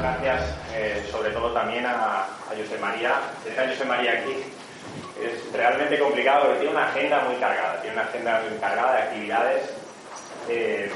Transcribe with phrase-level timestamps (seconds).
[0.00, 3.20] Gracias, eh, sobre todo también a, a José María.
[3.44, 4.34] Tener a José María aquí
[5.22, 9.02] es realmente complicado porque tiene una agenda muy cargada, tiene una agenda muy cargada de
[9.02, 9.70] actividades.
[10.48, 10.90] Eh,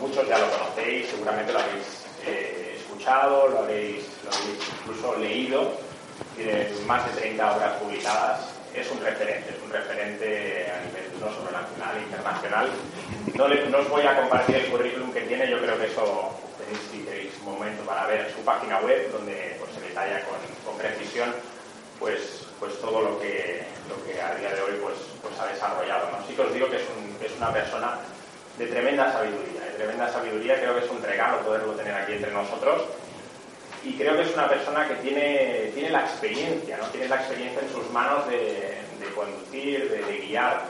[0.00, 5.72] muchos ya lo conocéis, seguramente lo habéis eh, escuchado, lo habéis, lo habéis incluso leído,
[6.34, 11.32] tiene más de 30 obras publicadas, es un referente, es un referente a nivel no
[11.32, 12.70] solo nacional, internacional.
[13.34, 16.54] No, le- no os voy a compartir el currículum que tiene, yo creo que eso
[16.58, 17.06] tenéis, si
[17.40, 21.34] un momento para ver su página web, donde pues, se detalla con, con precisión
[21.98, 26.10] pues, pues todo lo que, lo que a día de hoy pues, pues ha desarrollado.
[26.12, 26.26] ¿no?
[26.26, 28.00] Sí que os digo que es, un- es una persona
[28.58, 32.30] de tremenda sabiduría, de tremenda sabiduría, creo que es un regalo poderlo tener aquí entre
[32.32, 32.88] nosotros
[33.86, 36.86] y creo que es una persona que tiene, tiene la experiencia, ¿no?
[36.86, 40.64] tiene la experiencia en sus manos de, de conducir, de, de guiar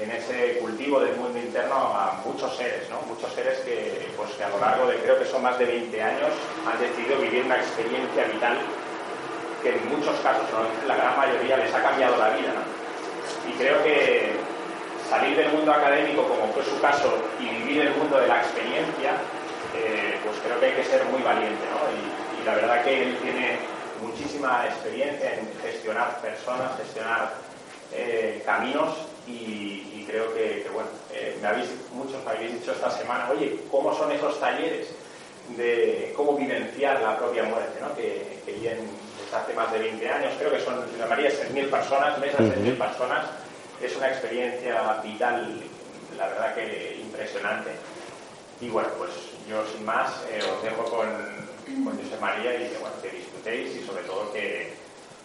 [0.00, 3.02] en ese cultivo del mundo interno a muchos seres, ¿no?
[3.02, 6.02] muchos seres que, pues, que a lo largo de creo que son más de 20
[6.02, 6.30] años
[6.64, 8.58] han decidido vivir una experiencia vital
[9.62, 10.62] que en muchos casos, ¿no?
[10.86, 12.52] la gran mayoría, les ha cambiado la vida.
[12.54, 13.50] ¿no?
[13.50, 14.32] Y creo que
[15.10, 19.12] salir del mundo académico, como fue su caso, y vivir el mundo de la experiencia,
[19.74, 21.62] eh, pues creo que hay que ser muy valiente.
[21.70, 21.90] ¿no?
[21.90, 23.58] Y, y la verdad que él tiene
[24.00, 27.34] muchísima experiencia en gestionar personas, gestionar
[27.92, 28.94] eh, caminos
[29.26, 33.30] y, y creo que, que, bueno, eh, me habéis, muchos me habéis dicho esta semana,
[33.30, 34.88] oye, ¿cómo son esos talleres
[35.56, 37.80] de cómo vivenciar la propia muerte?
[37.80, 37.94] ¿no?
[37.94, 38.78] Que, que bien
[39.22, 42.56] desde hace más de 20 años, creo que son, la María, 6.000 personas, mesas de
[42.56, 43.26] 6.000 personas,
[43.80, 45.62] es una experiencia vital,
[46.18, 47.70] la verdad que impresionante.
[48.60, 49.10] Y bueno, pues
[49.48, 51.41] yo sin más eh, os dejo con,
[51.84, 54.72] con José María y que, bueno, que disfrutéis y sobre todo que,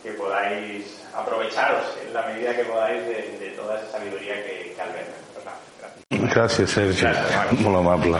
[0.04, 4.82] que podáis aprovecharos en la medida que podáis de, de toda esa sabiduría que, que
[4.82, 5.18] alberga.
[5.34, 6.34] Pues nada, gracias.
[6.34, 7.06] Gràcies, Sergi.
[7.06, 7.62] Gràcies.
[7.64, 8.18] Molt amable.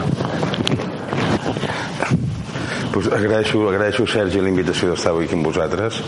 [2.92, 6.00] Pues agraeixo, agraeixo, Sergi, la invitació d'estar avui aquí amb vosaltres.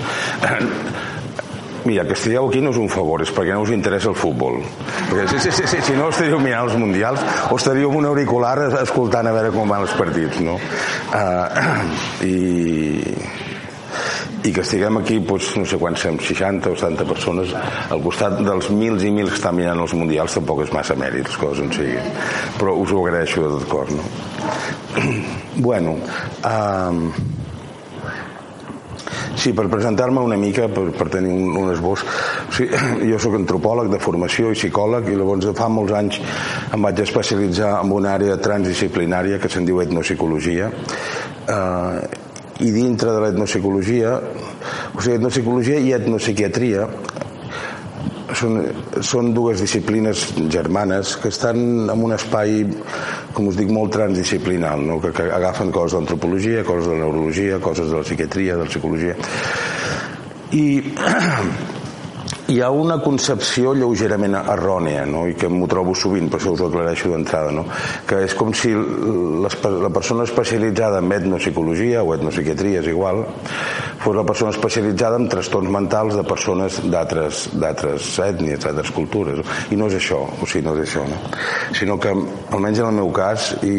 [1.84, 4.60] Mira, que estigueu aquí no és un favor, és perquè no us interessa el futbol.
[5.08, 8.10] Perquè si, si, si, si, si no estaríeu mirant els mundials o estaríeu amb un
[8.10, 10.58] auricular escoltant a veure com van els partits, no?
[11.14, 11.46] Uh,
[12.30, 12.36] I,
[14.44, 17.56] i que estiguem aquí, doncs, no sé quants som, 60 o 70 persones,
[17.88, 21.28] al costat dels mils i mils que estan mirant els mundials, tampoc és massa mèrit,
[21.28, 22.14] les coses on siguin.
[22.60, 24.04] Però us ho agraeixo de tot cor, no?
[25.66, 25.96] bueno,
[26.44, 27.06] um,
[29.36, 32.02] Sí, per presentar-me una mica, per, per tenir un, un esbós.
[32.02, 36.18] O sigui, jo sóc antropòleg de formació i psicòleg i llavors fa molts anys
[36.74, 40.70] em vaig especialitzar en una àrea transdisciplinària que se'n diu etnopsicologia.
[41.46, 42.26] Eh,
[42.60, 44.18] I dintre de l'etnopsicologia,
[44.92, 46.88] o sigui, etnopsicologia i etnopsiquiatria
[48.38, 48.60] són,
[49.04, 52.62] són dues disciplines germanes que estan en un espai,
[53.36, 55.00] com us dic, molt transdisciplinal, no?
[55.02, 59.18] que, que agafen coses d'antropologia, coses de neurologia, coses de la psiquiatria, de la psicologia.
[60.50, 60.64] I
[62.50, 65.22] hi ha una concepció lleugerament errònia, no?
[65.30, 67.62] i que m'ho trobo sovint, per això us ho aclareixo d'entrada, no?
[68.08, 73.22] que és com si les, la persona especialitzada en etnopsicologia o etnopsiquiatria, és igual,
[74.00, 79.44] fos la persona especialitzada en trastorns mentals de persones d'altres ètnies, d'altres cultures.
[79.70, 81.20] I no és això, o sigui, no és això, no?
[81.76, 82.14] Sinó que,
[82.50, 83.76] almenys en el meu cas, i,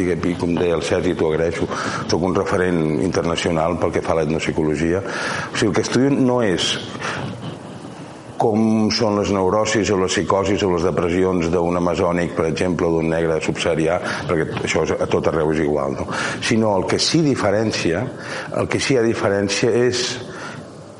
[0.00, 1.68] i, i com deia el Sergi, t'ho agraeixo,
[2.10, 5.04] sóc un referent internacional pel que fa a l'etnopsicologia.
[5.04, 6.72] O sigui, el que estudio no és
[8.40, 13.10] com són les neurosis o les psicosis o les depressions d'un amazònic, per exemple, d'un
[13.12, 13.98] negre subsaharià,
[14.30, 16.06] perquè això a tot arreu és igual, no?
[16.40, 18.06] Sinó el que sí diferencia,
[18.56, 20.04] el que sí hi ha diferència és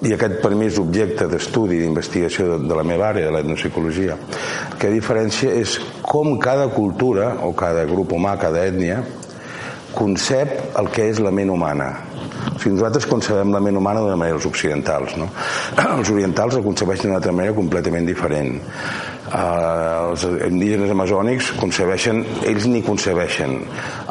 [0.00, 4.16] i aquest per mi és objecte d'estudi d'investigació de, de la meva àrea, de l'etnopsicologia
[4.80, 9.03] que diferència és com cada cultura o cada grup humà, cada ètnia
[9.92, 11.91] concep el que és la ment humana
[12.41, 15.31] o sigui, nosaltres concebem la ment humana d'una manera els occidentals no?
[15.98, 18.59] els orientals la concebeixen d'una altra manera completament diferent
[19.31, 23.57] uh, els indígenes amazònics concebeixen ells ni concebeixen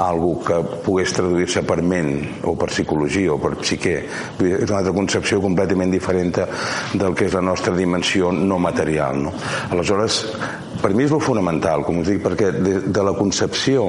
[0.06, 2.14] algú que pogués traduir-se per ment
[2.48, 6.42] o per psicologia o per psique és una altra concepció completament diferent
[6.94, 9.34] del que és la nostra dimensió no material no?
[9.72, 10.24] aleshores
[10.82, 13.86] per mi és lo fonamental, com us dic, perquè de, de la concepció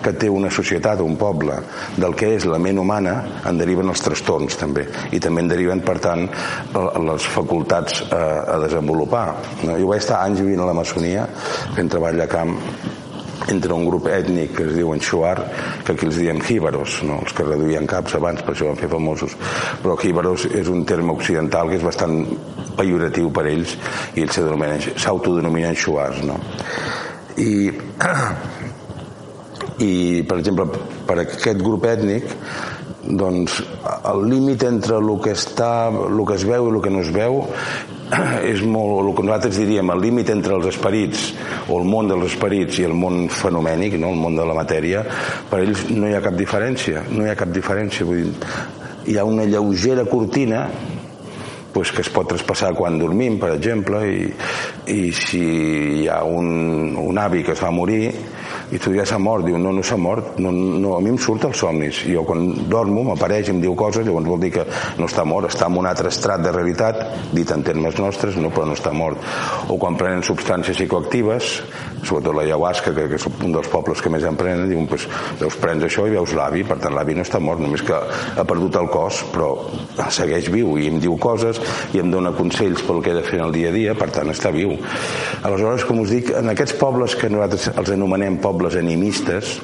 [0.00, 1.58] que té una societat o un poble
[2.00, 3.16] del que és la ment humana
[3.48, 6.26] en deriven els trastorns també i també en deriven per tant
[7.10, 8.22] les facultats a,
[8.56, 9.26] a desenvolupar
[9.66, 9.76] no?
[9.76, 11.26] jo vaig estar anys vivint a l'Amazonia
[11.76, 12.56] fent treball de camp
[13.48, 15.36] entre un grup ètnic que es diuen Shuar,
[15.84, 17.20] que aquí els diem jíbaros, no?
[17.24, 19.36] els que reduïen caps abans, per això van fer famosos.
[19.82, 22.20] Però jíbaros és un terme occidental que és bastant
[22.76, 23.76] pejoratiu per ells
[24.14, 24.40] i ells
[25.00, 26.38] s'autodenominen xuars no?
[27.40, 27.70] i
[29.80, 29.92] i
[30.28, 30.66] per exemple
[31.08, 32.28] per aquest grup ètnic
[33.20, 33.60] doncs
[34.12, 37.12] el límit entre el que està el que es veu i el que no es
[37.14, 37.40] veu
[38.52, 41.30] és molt, el que nosaltres diríem el límit entre els esperits
[41.68, 44.12] o el món dels esperits i el món fenomènic no?
[44.14, 45.04] el món de la matèria
[45.50, 48.56] per ells no hi ha cap diferència no hi ha cap diferència vull dir,
[49.10, 50.66] hi ha una lleugera cortina
[51.72, 54.26] pues, que es pot traspassar quan dormim, per exemple, i,
[54.90, 55.42] i si
[56.02, 58.10] hi ha un, un avi que es va morir
[58.70, 60.38] i tu ja s'ha mort, diu, no, no s'ha mort.
[60.38, 62.02] No, no, a mi em surt els somnis.
[62.10, 64.66] Jo quan dormo m'apareix i em diu coses llavors vol dir que
[64.98, 67.02] no està mort, està en un altre estrat de realitat,
[67.34, 69.20] dit en termes nostres no, però no està mort.
[69.68, 71.60] O quan prenen substàncies psicoactives
[72.02, 75.06] sobretot la ayahuasca, que, que és un dels pobles que més en prenen, diuen, pues,
[75.40, 78.44] veus, prens això i veus l'avi, per tant l'avi no està mort només que ha
[78.48, 79.50] perdut el cos però
[80.10, 80.76] segueix viu.
[80.80, 81.60] I em diu coses
[81.94, 84.10] i em dona consells pel que he de fer en el dia a dia per
[84.14, 84.76] tant està viu.
[85.46, 89.58] Aleshores, com us dic, en aquests pobles que nosaltres els anomenem pobles animistes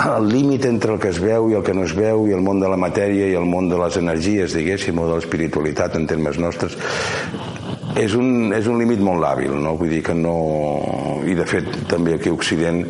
[0.00, 2.40] el límit entre el que es veu i el que no es veu i el
[2.44, 6.06] món de la matèria i el món de les energies, diguéssim, o de l'espiritualitat en
[6.08, 6.78] termes nostres
[7.98, 9.74] és un, és un límit molt hàbil no?
[9.78, 10.34] vull dir que no
[11.26, 12.84] i de fet també aquí a Occident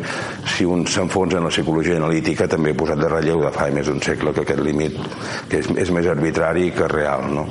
[0.55, 3.89] si un s'enfonsa en la psicologia analítica també he posat de relleu de fa més
[3.89, 4.97] d'un segle que aquest límit
[5.49, 7.47] que és, és més arbitrari que real no?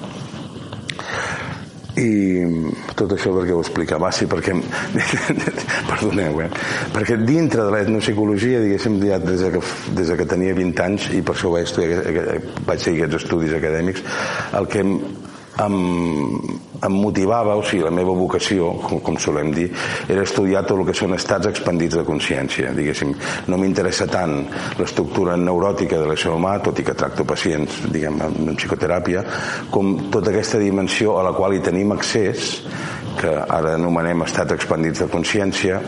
[1.98, 2.10] I
[2.98, 4.54] tot això perquè ho explicava ah, sí, perquè
[5.90, 6.50] perdoneu, eh?
[6.94, 9.62] perquè dintre de l'etnopsicologia diguéssim ja des que,
[9.96, 12.38] des que tenia 20 anys i per això vaig, estudiar,
[12.68, 14.06] vaig seguir aquests estudis acadèmics
[14.60, 14.86] el que
[15.58, 19.68] em, em motivava, o sigui, la meva vocació, com, com solem dir,
[20.08, 23.14] era estudiar tot el que són estats expandits de consciència, diguéssim.
[23.50, 24.36] No m'interessa tant
[24.78, 29.24] l'estructura neuròtica de l'ésser humà, tot i que tracto pacients, diguem, en psicoteràpia,
[29.70, 32.60] com tota aquesta dimensió a la qual hi tenim accés,
[33.20, 35.80] que ara anomenem estats expandits de consciència,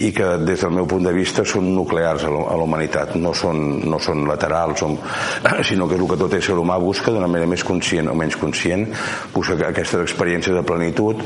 [0.00, 3.82] i que des del meu punt de vista són nuclears a la humanitat, no són,
[3.84, 4.80] no són laterals,
[5.68, 8.38] sinó que és el que tot ésser humà busca d'una manera més conscient o menys
[8.40, 8.86] conscient,
[9.34, 11.20] busca aquestes experiències de plenitud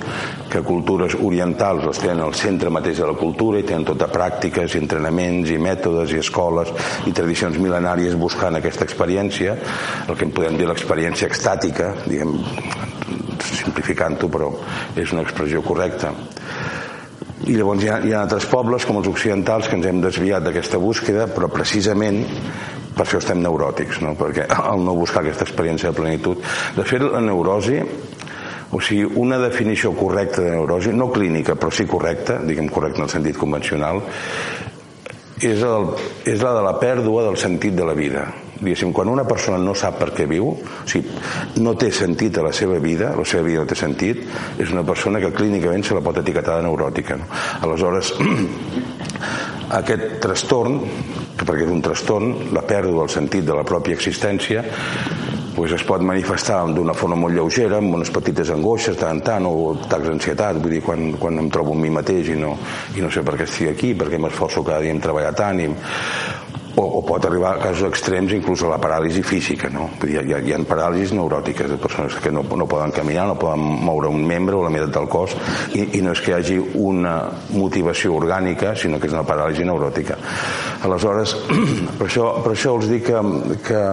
[0.50, 4.74] que cultures orientals les tenen al centre mateix de la cultura i tenen tota pràctiques
[4.74, 6.74] i entrenaments i mètodes i escoles
[7.06, 9.54] i tradicions mil·lenàries buscant aquesta experiència,
[10.08, 12.40] el que en podem dir l'experiència extàtica, diguem,
[13.54, 14.50] simplificant-ho, però
[14.98, 16.10] és una expressió correcta
[17.46, 20.46] i llavors hi ha, hi ha altres pobles com els occidentals que ens hem desviat
[20.46, 22.22] d'aquesta búsqueda però precisament
[22.94, 24.14] per això estem neuròtics no?
[24.18, 26.44] perquè al no buscar aquesta experiència de plenitud
[26.76, 27.80] de fet la neurosi
[28.74, 33.06] o sigui, una definició correcta de neurosi, no clínica, però sí correcta, diguem correcta en
[33.06, 34.00] el sentit convencional,
[35.38, 35.92] és, el,
[36.26, 38.24] és la de la pèrdua del sentit de la vida
[38.60, 41.10] diguéssim, quan una persona no sap per què viu, o sigui,
[41.62, 44.24] no té sentit a la seva vida, la seva vida no té sentit,
[44.58, 47.18] és una persona que clínicament se la pot etiquetar de neuròtica.
[47.20, 47.28] No?
[47.66, 48.14] Aleshores,
[49.80, 50.80] aquest trastorn,
[51.34, 54.64] que perquè és un trastorn, la pèrdua del sentit de la pròpia existència,
[55.54, 59.70] pues es pot manifestar d'una forma molt lleugera, amb unes petites angoixes, tant tant, o
[59.76, 62.56] atacs d'ansietat, vull dir, quan, quan em trobo amb mi mateix i no,
[62.98, 65.70] i no sé per què estic aquí, perquè m'esforço cada dia en treballar tant, i,
[66.76, 69.88] o, o pot arribar a casos extrems inclús a la paràlisi física no?
[70.00, 73.26] Vull dir, hi, ha, hi ha paràlisis neuròtiques de persones que no, no poden caminar,
[73.30, 75.36] no poden moure un membre o la meitat del cos
[75.74, 77.16] i, i no és que hi hagi una
[77.54, 80.18] motivació orgànica sinó que és una paràlisi neuròtica
[80.84, 81.36] aleshores
[81.98, 83.22] per això, per això els dic que,
[83.68, 83.84] que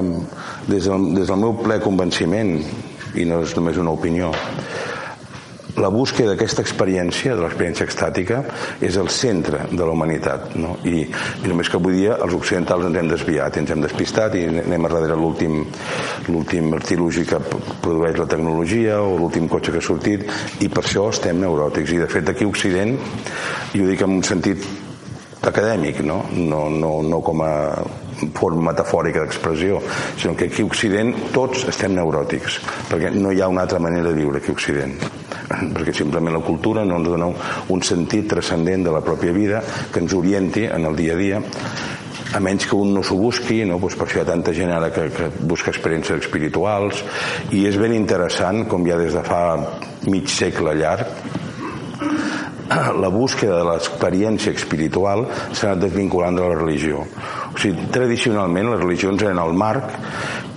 [0.70, 2.56] des, del, des del meu ple convenciment
[3.20, 4.32] i no és només una opinió
[5.78, 8.42] la búsqueda d'aquesta experiència, de l'experiència extàtica,
[8.84, 10.56] és el centre de la humanitat.
[10.60, 10.78] No?
[10.84, 14.46] I, I només que avui dia els occidentals ens hem desviat, ens hem despistat i
[14.50, 15.62] anem a darrere l'últim
[16.28, 17.40] l'últim artilugi que
[17.82, 20.28] produeix la tecnologia o l'últim cotxe que ha sortit
[20.62, 21.96] i per això estem neuròtics.
[21.96, 22.96] I de fet aquí a Occident,
[23.74, 24.66] i ho dic en un sentit
[25.42, 26.22] acadèmic, no?
[26.38, 27.54] No, no, no com a
[28.38, 29.82] forma metafòrica d'expressió,
[30.18, 32.60] sinó que aquí a Occident tots estem neuròtics,
[32.92, 34.98] perquè no hi ha una altra manera de viure aquí a Occident
[35.76, 37.30] perquè simplement la cultura no ens dona
[37.74, 41.42] un sentit transcendent de la pròpia vida que ens orienti en el dia a dia
[42.32, 43.78] a menys que un no s'ho busqui, no?
[43.82, 47.02] pues per això hi ha tanta gent ara que, que busca experiències espirituals
[47.52, 49.42] i és ben interessant, com ja des de fa
[50.08, 51.12] mig segle llarg,
[53.04, 57.04] la búsqueda de l'experiència espiritual s'ha anat desvinculant de la religió.
[57.52, 59.96] O sigui, tradicionalment les religions eren el marc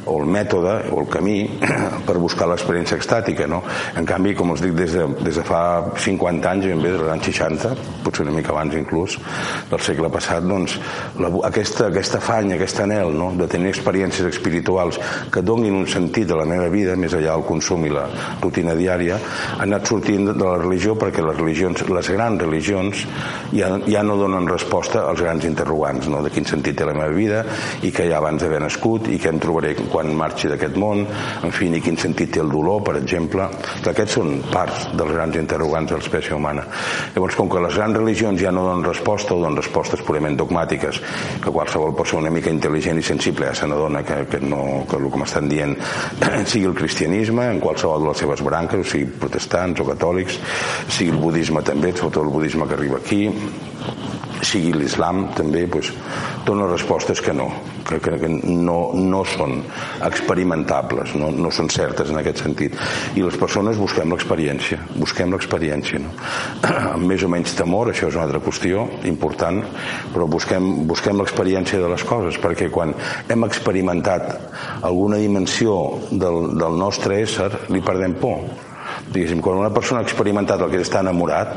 [0.07, 1.37] o el mètode o el camí
[2.07, 3.63] per buscar l'experiència extàtica no?
[3.97, 5.63] en canvi com us dic des de, des de fa
[5.97, 9.17] 50 anys ben bé dels anys 60 potser una mica abans inclús
[9.71, 10.77] del segle passat doncs
[11.21, 13.31] la, aquesta, aquesta afany, aquest anel no?
[13.39, 15.01] de tenir experiències espirituals
[15.33, 18.07] que donin un sentit a la meva vida més allà del consum i la
[18.43, 23.05] rutina diària ha anat sortint de la religió perquè les religions, les grans religions
[23.55, 26.23] ja, ja no donen resposta als grans interrogants no?
[26.25, 27.45] de quin sentit té la meva vida
[27.83, 31.05] i que ja abans d'haver nascut i que em trobaré quan marxi d'aquest món,
[31.47, 33.47] en fi, ni quin sentit té el dolor, per exemple.
[33.81, 36.67] Que aquests són parts dels grans interrogants de l'espècie humana.
[37.15, 41.01] Llavors, com que les grans religions ja no donen resposta o donen respostes purament dogmàtiques,
[41.45, 44.99] que qualsevol persona una mica intel·ligent i sensible ja se n'adona que, que, no, que
[44.99, 45.77] el que m'estan dient
[46.51, 50.41] sigui el cristianisme, en qualsevol de les seves branques, o sigui protestants o catòlics,
[50.89, 53.23] sigui el budisme també, sobretot el budisme que arriba aquí,
[54.47, 55.93] sigui l'islam també doncs,
[56.45, 57.49] dona respostes que no
[57.85, 59.59] que, que, que no, no són
[60.07, 62.77] experimentables no, no són certes en aquest sentit
[63.17, 66.13] i les persones busquem l'experiència busquem l'experiència no?
[66.95, 69.63] amb més o menys temor, això és una altra qüestió important,
[70.15, 72.95] però busquem, busquem l'experiència de les coses perquè quan
[73.29, 74.31] hem experimentat
[74.83, 75.77] alguna dimensió
[76.11, 78.45] del, del nostre ésser li perdem por
[79.13, 81.55] diguéssim, quan una persona ha experimentat el que està enamorat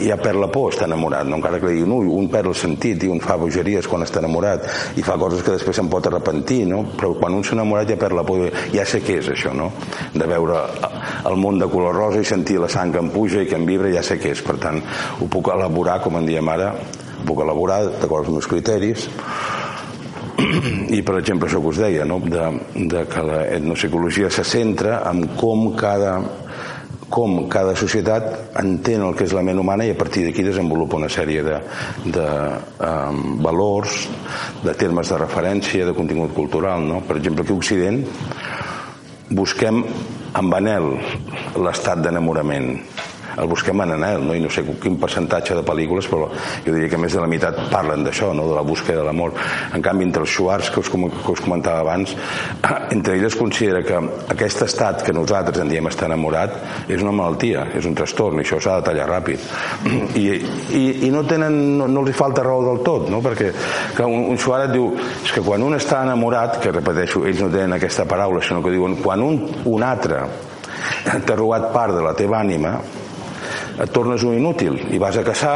[0.00, 1.38] ja perd la por, està enamorat, no?
[1.38, 4.20] encara que li diguin, ui, un perd el sentit i un fa bogeries quan està
[4.20, 4.66] enamorat
[5.00, 6.82] i fa coses que després se'n pot arrepentir, no?
[6.98, 8.44] però quan un s'ha enamorat ja perd la por,
[8.74, 9.70] ja sé què és això, no?
[10.12, 10.60] de veure
[11.30, 13.66] el món de color rosa i sentir la sang que em puja i que em
[13.68, 14.82] vibra, ja sé què és, per tant,
[15.20, 19.08] ho puc elaborar, com en diem ara, ho puc elaborar d'acord amb els meus criteris,
[20.98, 22.18] i per exemple això que us deia no?
[22.20, 22.46] de,
[22.90, 26.18] de que la se centra en com cada
[27.14, 30.98] com cada societat entén el que és la ment humana i a partir d'aquí desenvolupa
[30.98, 31.60] una sèrie de,
[32.16, 32.26] de
[32.82, 34.08] um, valors,
[34.64, 36.82] de termes de referència, de contingut cultural.
[36.82, 37.04] No?
[37.06, 38.02] Per exemple, aquí a Occident
[39.30, 39.84] busquem
[40.34, 40.90] amb anel
[41.62, 42.72] l'estat d'enamorament
[43.38, 44.34] el busquem en anel, no?
[44.34, 46.28] i no sé quin percentatge de pel·lícules, però
[46.64, 48.46] jo diria que més de la meitat parlen d'això, no?
[48.50, 49.34] de la búsqueda de l'amor.
[49.74, 52.14] En canvi, entre els Schwartz, que us, que us comentava abans,
[52.94, 53.98] entre ells es considera que
[54.34, 56.56] aquest estat que nosaltres en diem estar enamorat
[56.88, 59.48] és una malaltia, és un trastorn, i això s'ha de tallar ràpid.
[60.22, 60.26] I,
[60.78, 63.22] i, i no, tenen, no, no els falta raó del tot, no?
[63.24, 63.50] perquè
[63.96, 67.50] que un, un Schwartz diu és que quan un està enamorat, que repeteixo, ells no
[67.52, 70.24] tenen aquesta paraula, sinó que diuen quan un, un altre
[71.04, 72.78] t'ha robat part de la teva ànima,
[73.74, 75.54] et tornes un inútil i vas a caçar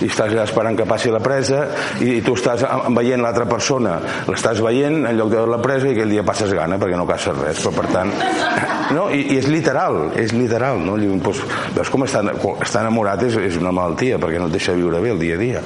[0.00, 1.64] i estàs allà esperant que passi la presa
[2.00, 2.64] i, i tu estàs
[2.96, 6.78] veient l'altra persona l'estàs veient en lloc de la presa i aquell dia passes gana
[6.80, 8.12] perquè no caces res però per tant
[8.96, 9.08] no?
[9.12, 10.96] I, i és literal és literal no?
[11.00, 11.42] Diuen, doncs,
[11.76, 15.12] veus com està, està enamorat és, és una malaltia perquè no et deixa viure bé
[15.14, 15.64] el dia a dia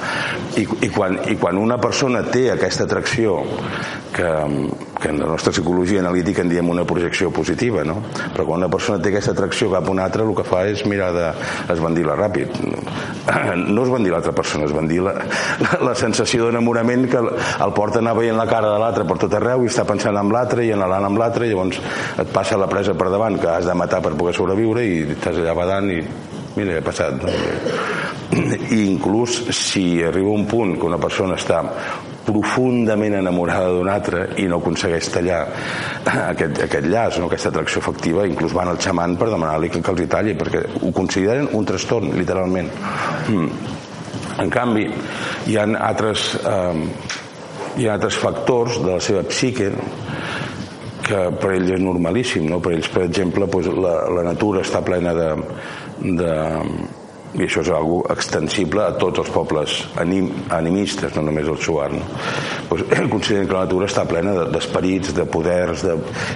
[0.57, 3.39] i, i, quan, i quan una persona té aquesta atracció
[4.13, 4.27] que,
[5.01, 7.99] que en la nostra psicologia analítica en diem una projecció positiva, no?
[8.33, 10.83] Però quan una persona té aquesta atracció cap a una altra, el que fa és
[10.89, 12.61] mirar d'esbandir-la ràpid.
[13.77, 15.13] No esbandir l'altra persona, esbandir la,
[15.61, 17.27] la, la sensació d'enamorament que el,
[17.65, 20.15] el porta a anar veient la cara de l'altre per tot arreu i està pensant
[20.17, 21.81] en l'altre i anhelant amb l'altre i llavors
[22.23, 25.41] et passa la presa per davant que has de matar per poder sobreviure i estàs
[25.41, 25.99] allà badant i
[26.57, 27.21] mira, he passat.
[27.21, 27.29] No?
[28.73, 31.61] I inclús si arriba un punt que una persona està
[32.27, 35.39] profundament enamorada d'un altre i no aconsegueix tallar
[36.27, 37.29] aquest, aquest llaç, no?
[37.31, 40.65] aquesta atracció efectiva, inclús van al xaman per demanar-li que, que els hi talli, perquè
[40.81, 42.69] ho consideren un trastorn, literalment.
[43.31, 43.75] Mm.
[44.43, 44.85] En canvi,
[45.47, 46.83] hi ha altres, eh,
[47.79, 49.71] hi ha altres factors de la seva psique
[51.07, 52.59] que per ells és normalíssim, no?
[52.59, 55.29] per ells, per exemple, doncs la, la natura està plena de,
[56.19, 56.33] de
[57.35, 61.89] i això és algo extensible a tots els pobles anim, animistes, no només el Suar.
[61.91, 62.03] No?
[62.69, 65.83] Pues, consideren que la natura està plena d'esperits, de, de poders,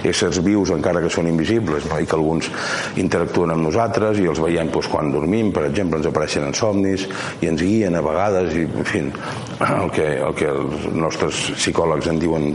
[0.04, 1.98] d'éssers vius encara que són invisibles, no?
[1.98, 2.50] i que alguns
[3.00, 7.08] interactuen amb nosaltres i els veiem pues, quan dormim, per exemple, ens apareixen en somnis
[7.40, 9.06] i ens guien a vegades, i, en fi,
[9.68, 12.52] el que, el que els nostres psicòlegs en diuen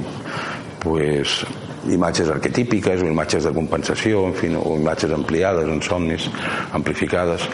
[0.83, 1.41] pues,
[1.93, 6.27] imatges arquetípiques o imatges de compensació, en fi, o imatges ampliades en somnis,
[6.77, 7.47] amplificades.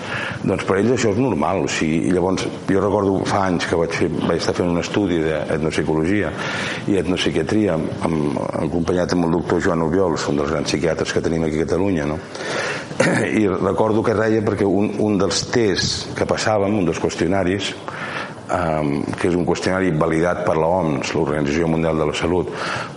[0.44, 1.64] Doncs per ells això és normal.
[1.66, 5.22] O sigui, llavors, jo recordo fa anys que vaig, fer, vaig estar fent un estudi
[5.24, 6.32] d'etnopsicologia
[6.92, 11.48] i etnopsiquiatria amb, acompanyat amb el doctor Joan Obiols, un dels grans psiquiatres que tenim
[11.48, 12.20] aquí a Catalunya, no?
[13.42, 17.74] I recordo que reia perquè un, un dels tests que passàvem, un dels qüestionaris,
[18.54, 22.52] que és un qüestionari validat per l'OMS, l'Organització Mundial de la Salut,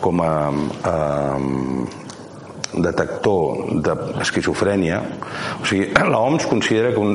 [0.04, 1.86] com a um,
[2.76, 4.98] detector d'esquizofrènia,
[5.62, 7.14] o sigui, l'OMS considera que un,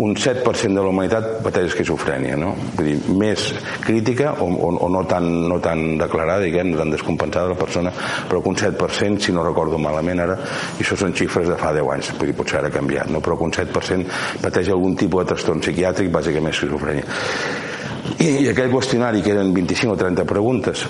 [0.00, 2.54] un 7% de la humanitat pateix esquizofrènia, no?
[2.76, 3.48] Vull dir, més
[3.84, 7.92] crítica o, o, o no, tan, no tan declarada, diguem, no tan descompensada la persona,
[8.30, 10.38] però que un 7%, si no recordo malament ara,
[10.78, 13.20] i això són xifres de fa 10 anys, vull dir, potser ara ha canviat, no?
[13.20, 17.70] però que un 7% pateix algun tipus de trastorn psiquiàtric, bàsicament esquizofrènia.
[18.18, 20.86] I, aquell qüestionari, que eren 25 o 30 preguntes,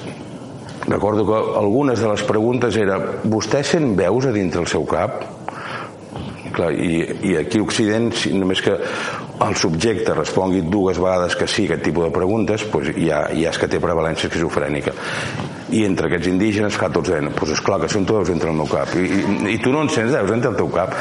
[0.87, 5.23] Recordo que algunes de les preguntes era vostè sent veus a dintre el seu cap?
[6.53, 11.69] Clar, i, i aquí a Occident, només que el subjecte respongui dues vegades que sí,
[11.69, 14.93] aquest tipus de preguntes, doncs ja, ja és que té prevalència esquizofrènica
[15.73, 18.69] i entre aquests indígenes que tots deien doncs esclar que són veus entre el meu
[18.71, 18.93] cap.
[18.99, 20.95] I, i, i tu no en sents veus entre el teu cap?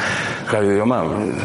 [0.50, 1.00] Que diu, home,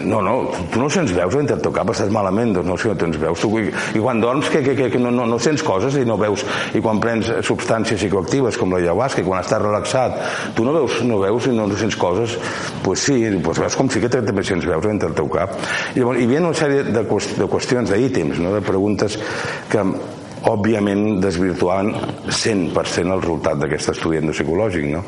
[0.07, 0.37] no, no
[0.73, 3.19] tu no sents veus entre el teu cap, estàs malament doncs no, si no tens
[3.21, 3.43] veus.
[3.43, 6.05] Tu, i, i quan dorms que, que, que, que no, no, no sents coses i
[6.09, 6.45] no veus.
[6.77, 10.21] I quan prens substàncies psicoactives com la ayahuasca i quan estàs relaxat
[10.57, 12.37] tu no veus, no veus i no, no sents coses
[12.85, 15.57] pues sí, pues veus com sí que també sents veus entre el teu cap.
[15.95, 18.55] I llavors hi havia una sèrie de, de qüestions d'ítems, no?
[18.55, 19.19] de preguntes
[19.73, 19.83] que
[20.47, 21.91] òbviament desvirtuant
[22.31, 24.87] 100% el resultat d'aquest estudi endopsicològic.
[24.93, 25.03] No?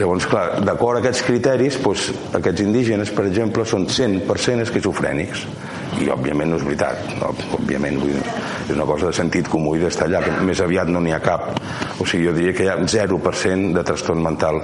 [0.00, 2.08] Llavors, clar, d'acord a aquests criteris, doncs,
[2.38, 5.46] aquests indígenes, per exemple, són 100% esquizofrènics
[5.98, 7.30] i òbviament no és veritat no?
[7.58, 8.22] òbviament vull dir,
[8.68, 11.20] és una cosa de sentit comú i d'estar allà que més aviat no n'hi ha
[11.24, 11.50] cap
[12.00, 14.60] o sigui jo diria que hi ha 0% de trastorn mental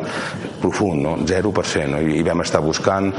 [0.62, 1.16] profund no?
[1.26, 2.00] 0% no?
[2.00, 3.10] I, i vam estar buscant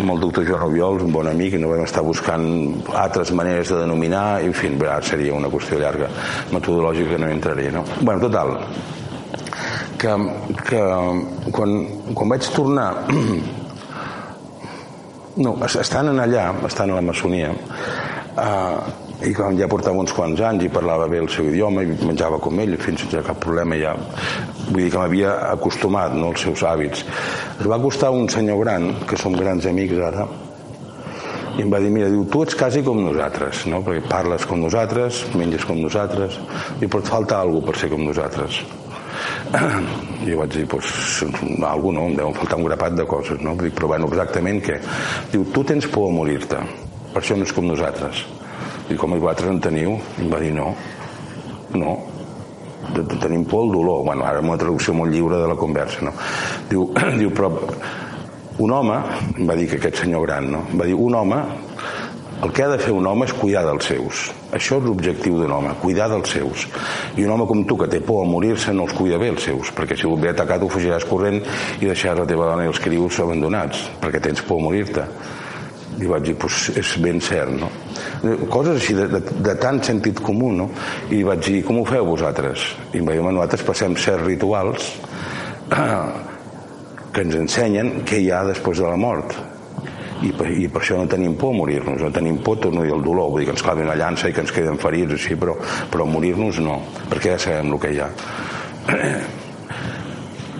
[0.00, 2.48] amb el doctor Joan Obiols un bon amic i no vam estar buscant
[3.04, 6.08] altres maneres de denominar i en fi, seria una qüestió llarga
[6.52, 7.84] metodològica que no hi entraria no?
[8.00, 8.56] bueno, total
[10.02, 10.14] que,
[10.66, 10.84] que
[11.52, 11.74] quan,
[12.14, 12.92] quan vaig tornar
[15.36, 17.52] no, estan en allà, estan a la maçonia,
[18.36, 18.76] eh,
[19.22, 22.40] i quan ja portava uns quants anys i parlava bé el seu idioma i menjava
[22.42, 23.94] com ell, fins sense cap problema ja.
[24.68, 27.04] Vull dir que m'havia acostumat no, als seus hàbits.
[27.60, 30.26] Es va acostar un senyor gran que som grans amics ara
[31.52, 33.82] i em va dir, mira, diu, tu ets quasi com nosaltres no?
[33.84, 36.38] perquè parles com nosaltres menges com nosaltres
[36.80, 38.62] i però et falta alguna per ser com nosaltres
[40.28, 40.86] i vaig dir, pues,
[41.66, 43.56] alguna no, em deuen faltar un grapat de coses, no?
[43.58, 44.78] Dic, però bueno, exactament què?
[45.32, 46.60] Diu, tu tens por a morir-te,
[47.12, 48.24] per això no és com nosaltres.
[48.90, 49.96] I com vosaltres en teniu?
[50.22, 50.72] I va dir, no,
[51.78, 51.96] no,
[53.22, 54.04] tenim por al dolor.
[54.04, 56.14] Bueno, ara una traducció molt lliure de la conversa, no?
[56.70, 56.88] Diu,
[57.20, 57.52] diu però
[58.62, 58.98] un home,
[59.48, 60.64] va dir que aquest senyor gran, no?
[60.78, 61.40] Va dir, un home
[62.42, 64.22] el que ha de fer un home és cuidar dels seus.
[64.50, 66.64] Això és l'objectiu d'un home, cuidar dels seus.
[67.14, 69.46] I un home com tu, que té por a morir-se, no els cuida bé els
[69.46, 71.38] seus, perquè si ho ve atacat ho fugiràs corrent
[71.78, 75.06] i deixaràs la teva dona i els crius abandonats, perquè tens por a morir-te.
[76.02, 77.68] I vaig dir, pues, és ben cert, no?
[78.50, 80.66] Coses així de, de, de tant sentit comú, no?
[81.14, 82.66] I vaig dir, com ho feu vosaltres?
[82.90, 84.90] I em va dir, nosaltres passem certs rituals
[87.12, 89.51] que ens ensenyen què hi ha després de la mort
[90.22, 92.86] i per, i per això no tenim por a morir-nos, no tenim por, torno a
[92.86, 95.16] dir, el dolor, vull dir que ens clavi una llança i que ens queden ferits,
[95.18, 95.56] així, però,
[95.92, 96.80] però morir-nos no,
[97.10, 98.10] perquè ja sabem el que hi ha.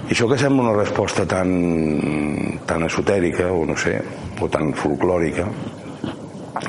[0.02, 1.52] I això que sembla una resposta tan,
[2.68, 3.94] tan esotèrica, o no sé,
[4.42, 5.46] o tan folclòrica,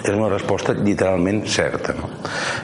[0.03, 2.09] és una resposta literalment certa no?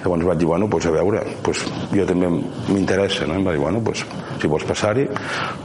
[0.04, 1.62] llavors vaig dir, bueno, pues a veure pues,
[1.92, 3.36] jo també m'interessa no?
[3.36, 4.06] em va dir, bueno, pues,
[4.39, 5.06] si vols passar-hi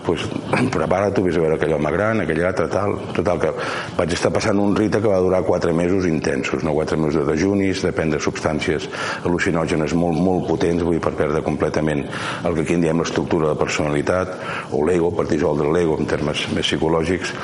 [0.05, 0.25] pues,
[0.77, 3.53] prepara't, vés a veure aquell home gran aquell altre, tal, total que
[3.99, 6.75] vaig estar passant un rite que va durar 4 mesos intensos, no?
[6.77, 8.89] 4 mesos de dejunis de prendre substàncies
[9.25, 12.05] al·lucinògenes molt, molt potents, vull per perdre completament
[12.45, 14.35] el que aquí en diem l'estructura de personalitat
[14.73, 17.35] o l'ego, per dissoldre l'ego en termes més psicològics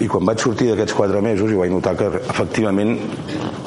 [0.00, 2.96] i quan vaig sortir d'aquests 4 mesos i vaig notar que efectivament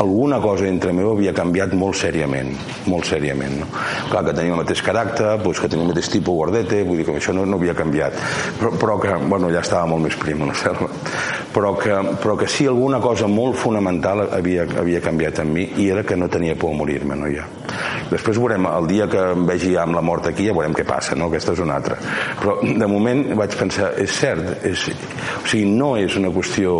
[0.02, 2.54] alguna cosa entre meu havia canviat molt sèriament,
[2.90, 3.60] molt sèriament.
[3.62, 3.68] No?
[4.10, 7.08] Clar, que tenia el mateix caràcter, doncs que tenia el mateix tipus guardete, vull dir
[7.10, 8.20] que això no, no havia canviat.
[8.60, 10.90] Però, però que, bueno, ja estava molt més prim la selva.
[11.54, 15.90] Però que, però que sí, alguna cosa molt fonamental havia, havia canviat en mi i
[15.94, 17.46] era que no tenia por a morir-me, no ja.
[18.10, 21.18] Després veurem, el dia que em vegi amb la mort aquí ja veurem què passa,
[21.18, 21.30] no?
[21.32, 21.98] Aquesta és una altra.
[22.42, 24.88] Però de moment vaig pensar, és cert, és,
[25.40, 26.76] o sigui, no és una qüestió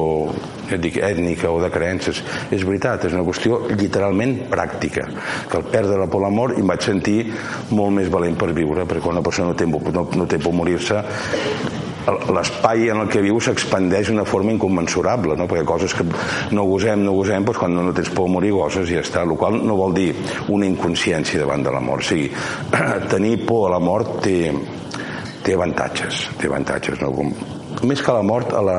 [0.70, 5.08] ja dic, ètnica o de creences, és veritat, és una qüestió literalment pràctica,
[5.50, 7.20] que al perdre la por a l'amor em vaig sentir
[7.72, 10.56] molt més valent per viure, perquè quan una persona no té, no, no té por
[10.56, 11.04] morir-se,
[12.04, 15.48] l'espai en el que viu s'expandeix d'una forma incommensurable, no?
[15.48, 16.06] perquè coses que
[16.52, 19.24] no gosem, no gosem, doncs quan no tens por a morir goses i ja està,
[19.24, 20.10] el qual no vol dir
[20.52, 22.04] una inconsciència davant de la mort.
[22.04, 22.30] O sigui,
[23.14, 24.52] tenir por a la mort té,
[25.44, 27.14] té avantatges, té avantatges, no?
[27.16, 27.34] Com,
[27.88, 28.78] més que la mort, a la,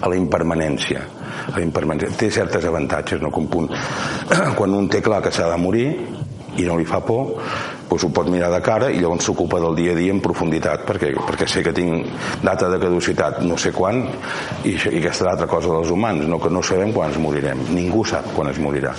[0.00, 1.02] a la impermanència.
[1.48, 2.16] A la impermanència.
[2.18, 3.32] Té certes avantatges, no?
[3.34, 3.72] Com punt.
[4.58, 5.88] Quan un té clar que s'ha de morir,
[6.58, 7.36] i no li fa por,
[7.88, 10.84] doncs ho pot mirar de cara i llavors s'ocupa del dia a dia en profunditat
[10.86, 12.06] perquè, perquè sé que tinc
[12.44, 14.02] data de caducitat no sé quan
[14.64, 17.64] i, i aquesta és l'altra cosa dels humans no, que no sabem quan ens morirem
[17.74, 18.94] ningú sap quan es morirà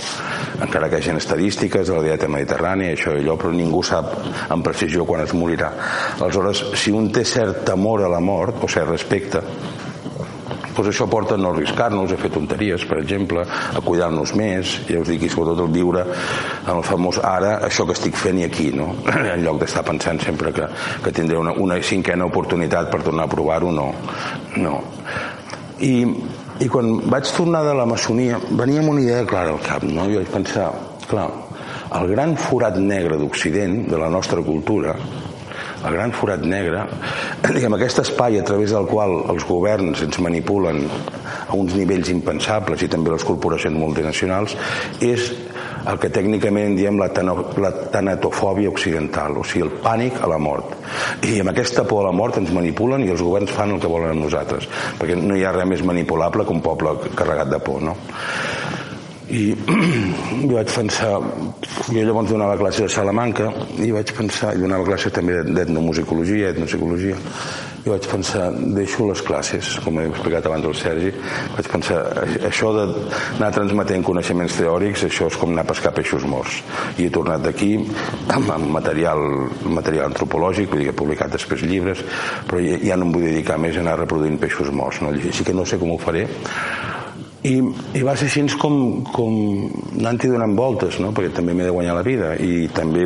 [0.59, 4.15] encara que hi hagi estadístiques de la dieta mediterrània això i allò, però ningú sap
[4.49, 5.71] amb precisió quan es morirà
[6.19, 9.43] aleshores si un té cert temor a la mort o cert respecte
[10.75, 15.01] doncs això porta a no arriscar-nos, a fer tonteries, per exemple, a cuidar-nos més, ja
[15.01, 18.47] us dic, i sobretot el viure en el famós ara, això que estic fent i
[18.47, 18.91] aquí, no?
[19.33, 20.67] en lloc d'estar pensant sempre que,
[21.03, 23.91] que tindré una, una cinquena oportunitat per tornar a provar-ho, no.
[24.57, 24.77] no.
[25.85, 25.93] I,
[26.59, 30.09] I quan vaig tornar de la maçonia, venia amb una idea clara al cap, no?
[30.09, 30.71] I vaig pensar,
[31.07, 31.29] clar,
[31.97, 34.93] el gran forat negre d'Occident, de la nostra cultura,
[35.85, 36.85] el gran forat negre,
[37.55, 40.85] diguem, aquest espai a través del qual els governs ens manipulen
[41.47, 44.57] a uns nivells impensables i també les corporacions multinacionals,
[44.99, 45.31] és
[45.89, 47.07] el que tècnicament en diem la,
[47.63, 50.75] la tanatofòbia occidental, o sigui, el pànic a la mort.
[51.25, 53.91] I amb aquesta por a la mort ens manipulen i els governs fan el que
[53.91, 54.67] volen amb nosaltres,
[54.99, 57.95] perquè no hi ha res més manipulable que un poble carregat de por, no?
[59.29, 59.53] I
[60.49, 61.15] jo vaig pensar
[61.89, 67.17] jo llavors donava classe a Salamanca i vaig pensar, i donava classe també d'etnomusicologia, etnopsicologia
[67.79, 71.13] i vaig pensar, deixo les classes com he explicat abans al Sergi
[71.55, 71.99] vaig pensar,
[72.49, 76.59] això d'anar transmetent coneixements teòrics, això és com anar a pescar peixos morts
[76.97, 77.71] i he tornat d'aquí
[78.35, 79.23] amb, material,
[79.63, 82.03] material antropològic vull dir he publicat després llibres
[82.49, 85.13] però ja, ja no em vull dedicar més a anar reproduint peixos morts no?
[85.13, 86.27] així que no sé com ho faré
[87.47, 87.55] i,
[87.95, 89.35] i va ser així com, com
[89.99, 91.13] anant-hi donant voltes no?
[91.15, 93.05] perquè també m'he de guanyar la vida i també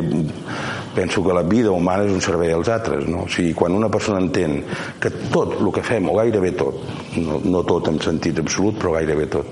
[0.94, 3.24] penso que la vida humana és un servei als altres no?
[3.24, 4.60] o sigui, quan una persona entén
[5.00, 6.82] que tot el que fem, o gairebé tot
[7.18, 9.46] no, no tot en sentit absolut però gairebé tot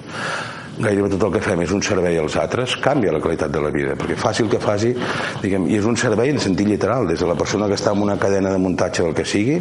[0.82, 3.70] gairebé tot el que fem és un servei als altres, canvia la qualitat de la
[3.74, 4.92] vida, perquè faci el que faci,
[5.42, 8.02] diguem, i és un servei en sentit literal, des de la persona que està en
[8.04, 9.58] una cadena de muntatge del que sigui,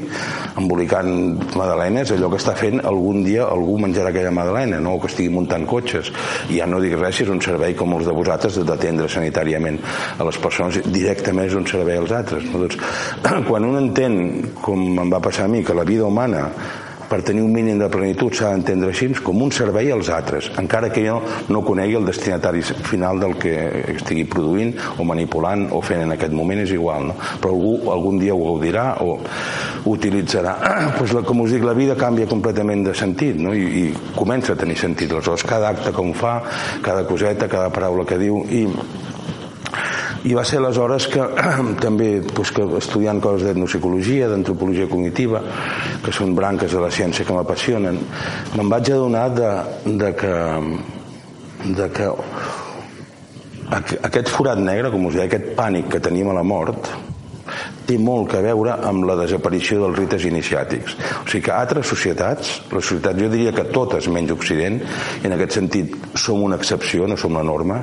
[0.59, 1.11] embolicant
[1.57, 5.65] madalenes, allò que està fent, algun dia algú menjarà aquella madalena, no que estigui muntant
[5.69, 6.11] cotxes,
[6.49, 9.79] i ja no dic res si és un servei com els de vosaltres d'atendre sanitàriament
[10.17, 12.47] a les persones, directament és un servei als altres.
[12.51, 12.65] No?
[12.65, 12.79] Doncs,
[13.49, 14.15] quan un entén,
[14.61, 16.47] com em va passar a mi, que la vida humana
[17.11, 20.91] per tenir un mínim de plenitud s'ha d'entendre així com un servei als altres, encara
[20.93, 21.17] que jo
[21.51, 23.55] no conegui el destinatari final del que
[23.97, 27.17] estigui produint o manipulant o fent en aquest moment, és igual, no?
[27.41, 29.17] però algú algun dia ho gaudirà o
[29.91, 30.55] utilitzarà.
[30.97, 33.53] pues la, com us dic, la vida canvia completament de sentit no?
[33.57, 35.11] I, i comença a tenir sentit.
[35.11, 36.37] Aleshores, cada acte que fa,
[36.85, 38.65] cada coseta, cada paraula que diu i
[40.27, 41.23] i va ser aleshores que
[41.85, 45.41] també doncs, que estudiant coses d'etnopsicologia, d'antropologia cognitiva,
[46.03, 48.01] que són branques de la ciència que m'apassionen,
[48.55, 49.51] me'n vaig adonar de,
[49.85, 50.35] de que,
[51.77, 52.11] de que
[53.71, 56.91] aquest forat negre, com us deia, aquest pànic que tenim a la mort,
[57.87, 60.95] té molt que veure amb la desaparició dels rites iniciàtics.
[61.23, 64.79] O sigui que altres societats, les societats, jo diria que totes menys Occident,
[65.23, 67.81] en aquest sentit som una excepció, no som la norma,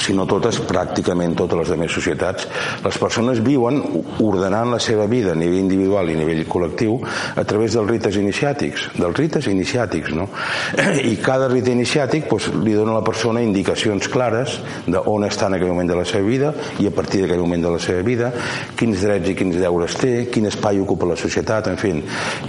[0.00, 2.48] si no totes, pràcticament totes les altres societats,
[2.84, 3.80] les persones viuen
[4.24, 6.98] ordenant la seva vida a nivell individual i a nivell col·lectiu
[7.36, 10.28] a través dels rites iniciàtics, dels rites iniciàtics, no?
[11.12, 15.58] I cada rite iniciàtic doncs, li dona a la persona indicacions clares d'on està en
[15.58, 18.32] aquell moment de la seva vida i a partir d'aquell moment de la seva vida,
[18.78, 21.94] quins drets i quins deures té, quin espai ocupa la societat, en fi.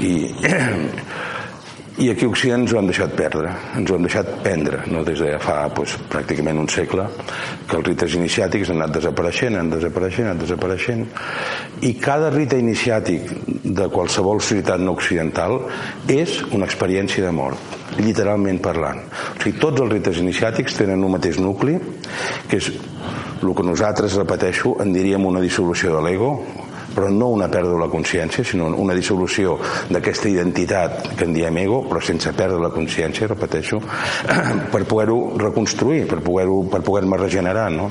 [0.01, 0.13] I
[1.99, 5.03] i aquí a Occident ens ho han deixat perdre, ens ho han deixat prendre, no?
[5.03, 7.07] des de fa doncs, pràcticament un segle
[7.67, 11.03] que els rites iniciàtics han anat desapareixent, han desapareixent, han desapareixent,
[11.83, 13.27] i cada rite iniciàtic
[13.63, 15.57] de qualsevol societat no occidental
[16.07, 19.03] és una experiència de mort, literalment parlant.
[19.35, 21.75] O sigui, tots els rites iniciàtics tenen un mateix nucli,
[22.47, 22.71] que és
[23.41, 26.35] el que nosaltres, repeteixo, en diríem una dissolució de l'ego,
[26.95, 29.57] però no una pèrdua de la consciència, sinó una dissolució
[29.89, 33.81] d'aquesta identitat que en diem ego, però sense perdre la consciència, repeteixo,
[34.73, 37.89] per poder-ho reconstruir, per poder-me per poder regenerar, no?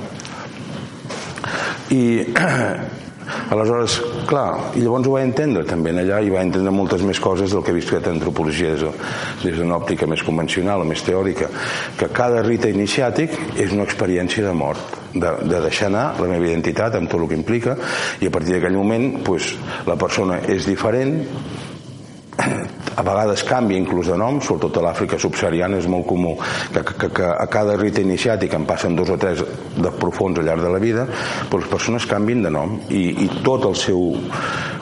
[1.91, 2.03] I
[3.51, 3.99] Aleshores,
[4.31, 7.65] clar, i llavors ho vaig entendre també allà i vaig entendre moltes més coses del
[7.65, 8.85] que he vist en antropologia des,
[9.43, 11.51] des d'una òptica més convencional o més teòrica,
[11.99, 16.47] que cada rite iniciàtic és una experiència de mort de, de deixar anar la meva
[16.47, 17.77] identitat amb tot el que implica
[18.21, 19.55] i a partir d'aquell moment pues,
[19.87, 21.19] la persona és diferent
[22.41, 26.35] a vegades canvia inclús de nom, sobretot a l'Àfrica subsahariana és molt comú
[26.73, 29.45] que, que, que a cada rite iniciàtic en passen dos o tres
[29.77, 31.07] de profons al llarg de la vida,
[31.49, 34.15] però les persones canvien de nom i, i tot el seu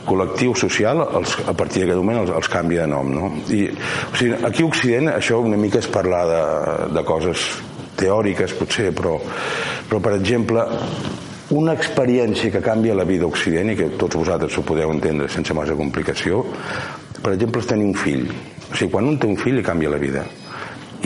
[0.08, 3.12] col·lectiu social els, a partir d'aquest moment els, els canvia de nom.
[3.12, 3.32] No?
[3.52, 3.66] I,
[4.08, 6.44] o sigui, aquí a Occident això una mica és parlar de,
[6.96, 7.48] de coses
[7.98, 9.16] teòriques potser, però,
[9.88, 10.64] però per exemple,
[11.56, 15.54] una experiència que canvia la vida Occident i que tots vosaltres ho podeu entendre sense
[15.56, 16.42] massa complicació,
[17.22, 18.26] per exemple, és tenir un fill.
[18.68, 20.26] O sigui, quan un té un fill li canvia la vida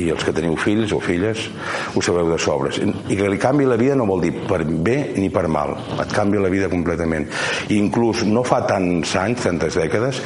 [0.00, 1.48] i els que teniu fills o filles
[1.94, 2.80] ho sabeu de sobres.
[2.80, 6.12] I que li canvi la vida no vol dir per bé ni per mal et
[6.14, 7.28] canvia la vida completament.
[7.68, 10.22] I inclús no fa tants anys tantes dècades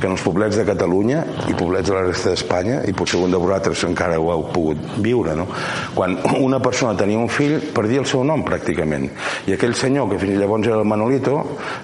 [0.00, 1.20] que en els poblets de Catalunya
[1.50, 4.80] i poblets de la resta d'Espanya i potser un de vosaltres encara ho heu pogut
[5.04, 5.46] viure no?
[5.94, 9.08] quan una persona tenia un fill perdia el seu nom pràcticament.
[9.50, 11.36] I aquell senyor que fins llavors era el Manolito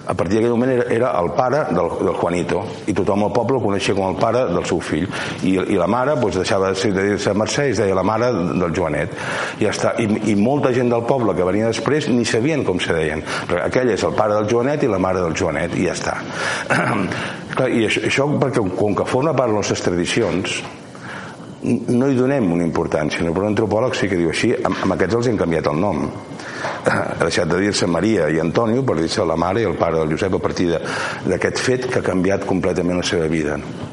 [0.06, 2.62] a partir d'aquell moment era, era el pare del, del Juanito.
[2.86, 5.06] I tothom al poble el coneixia com el pare del seu fill.
[5.42, 8.30] I, i la mare doncs, deixava de ser de dir-se Mercè es deia la mare
[8.32, 9.12] del Joanet
[9.58, 12.80] i ja està, I, i molta gent del poble que venia després ni sabien com
[12.82, 15.88] se deien perquè aquell és el pare del Joanet i la mare del Joanet i
[15.88, 16.18] ja està
[17.56, 20.60] Clar, i això, això perquè com que forma part de les nostres tradicions
[21.66, 23.32] no hi donem una importància no?
[23.34, 26.04] però un antropòleg sí que diu així amb, amb aquests els han canviat el nom
[26.86, 30.14] ha deixat de dir-se Maria i Antonio per dir-se la mare i el pare del
[30.14, 33.85] Josep a partir d'aquest fet que ha canviat completament la seva vida no?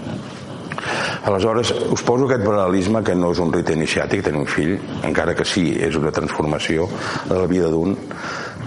[1.23, 4.73] Aleshores, us poso aquest paral·lelisme que no és un rit iniciàtic, tenir un fill,
[5.07, 6.89] encara que sí, és una transformació
[7.29, 7.95] de la vida d'un,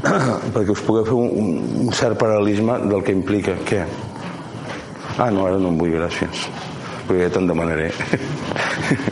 [0.54, 3.58] perquè us pugueu fer un, un cert paral·lelisme del que implica.
[3.66, 3.82] Què?
[5.16, 6.46] Ah, no, ara no em vull, gràcies.
[7.06, 7.90] Perquè ja te'n demanaré.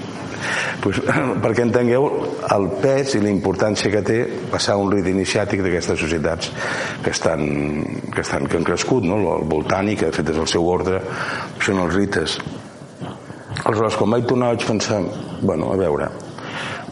[0.84, 1.00] pues,
[1.44, 2.08] perquè entengueu
[2.54, 4.18] el pes i la importància que té
[4.52, 6.52] passar un rit iniciàtic d'aquestes societats
[7.04, 7.48] que estan,
[8.12, 9.20] que estan que han crescut no?
[9.36, 11.00] al voltant i que de fet és el seu ordre
[11.64, 12.38] són els rites
[13.62, 15.00] Aleshores, quan vaig tornar vaig pensar,
[15.40, 16.10] bueno, a veure,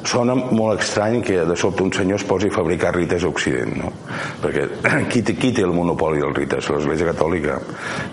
[0.04, 3.76] sona molt estrany que de sobte un senyor es posi a fabricar rites a Occident,
[3.78, 3.90] no?
[4.42, 4.64] Perquè
[5.12, 6.70] qui té, qui té el monopoli dels rites?
[6.74, 7.58] L'Església Catòlica,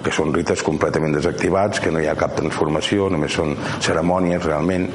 [0.06, 4.90] que són rites completament desactivats, que no hi ha cap transformació, només són cerimònies realment,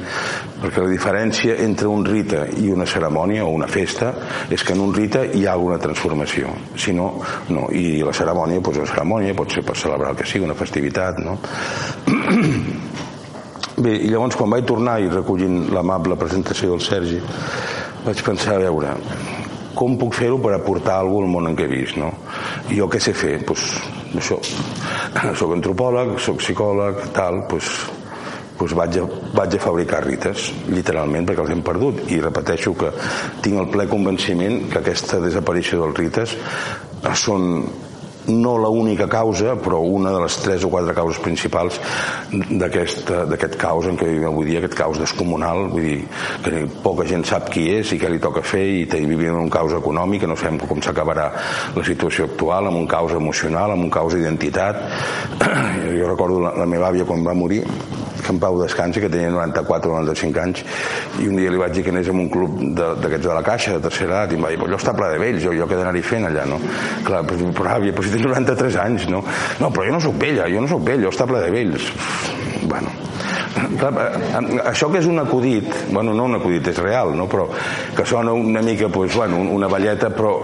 [0.63, 4.13] perquè la diferència entre un rite i una cerimònia o una festa
[4.49, 7.11] és que en un rite hi ha alguna transformació, si no,
[7.51, 7.67] no.
[7.75, 11.19] I la cerimònia, doncs una cerimònia pot ser per celebrar el que sigui, una festivitat,
[11.25, 11.39] no?
[13.75, 17.19] Bé, i llavors quan vaig tornar i recollint l'amable presentació del Sergi
[18.05, 18.93] vaig pensar, a veure
[19.75, 22.13] com puc fer-ho per aportar alguna al món en què he vist, no?
[22.71, 23.35] I jo què sé fer?
[23.43, 23.65] Pues,
[24.15, 24.39] això,
[25.39, 27.73] soc antropòleg, soc psicòleg, tal, doncs,
[28.55, 32.05] doncs vaig, a, vaig a fabricar rites, literalment, perquè els hem perdut.
[32.15, 32.93] I repeteixo que
[33.43, 36.37] tinc el ple convenciment que aquesta desaparició dels rites
[37.19, 37.65] són
[38.27, 41.79] no la única causa, però una de les tres o quatre causes principals
[42.31, 45.99] d'aquest caos en què vivim avui dia, aquest caos descomunal, vull dir,
[46.45, 49.53] que poca gent sap qui és i què li toca fer i vivim en un
[49.53, 51.29] caos econòmic, no sabem com s'acabarà
[51.75, 54.83] la situació actual, amb un caos emocional, amb un caos d'identitat.
[55.95, 57.61] Jo recordo la, la meva àvia quan va morir,
[58.25, 60.65] que en Pau descansi, que tenia 94 o 95 anys,
[61.21, 63.45] i un dia li vaig dir que anés en un club d'aquests de, de la
[63.45, 65.69] Caixa, de tercera edat, i em va dir, allò està ple de vells, jo, jo
[65.69, 66.59] què d'anar-hi fent allà, no?
[67.05, 69.23] Clar, però, però àvia, però si tens 93 anys, no?
[69.61, 71.91] No, però jo no sóc vella, jo no sóc vell, jo està ple de vells.
[72.65, 72.91] Bueno,
[73.79, 77.27] clar, eh, això que és un acudit, bueno, no un acudit, és real, no?
[77.31, 77.47] però
[77.95, 80.35] que sona una mica, pues, bueno, una velleta, però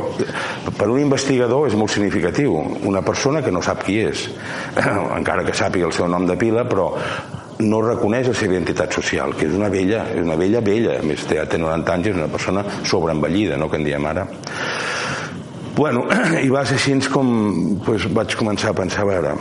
[0.77, 2.55] per un investigador és molt significatiu.
[2.87, 4.27] Una persona que no sap qui és,
[5.19, 6.91] encara que sàpiga el seu nom de pila, però
[7.63, 11.05] no reconeix la seva identitat social, que és una vella, és una vella vella, a
[11.05, 14.25] més té, té 90 anys, és una persona sobreenvellida, no que en diem ara.
[15.75, 16.05] Bueno,
[16.45, 17.29] i va ser així com
[17.85, 19.35] pues, vaig començar a pensar, a veure,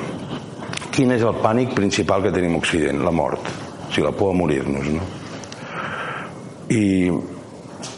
[0.94, 3.02] quin és el pànic principal que tenim a Occident?
[3.06, 3.50] La mort,
[3.88, 5.08] o sigui, la por a morir-nos, no?
[6.70, 6.84] I,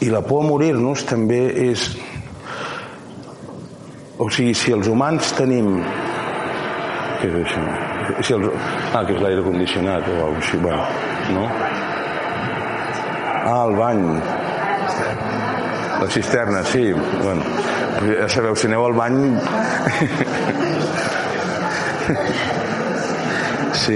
[0.01, 1.89] i la por a morir-nos també és...
[4.21, 5.77] O sigui, si els humans tenim...
[7.23, 7.61] Què és això?
[8.19, 8.49] Si els...
[8.91, 10.57] Ah, que és l'aire condicionat o alguna així.
[10.59, 10.83] Bueno,
[11.31, 11.45] no?
[13.47, 14.01] Ah, el bany.
[16.01, 16.89] La cisterna, sí.
[17.21, 17.45] Bueno,
[18.09, 19.21] ja sabeu, si aneu al bany...
[23.83, 23.95] Sí,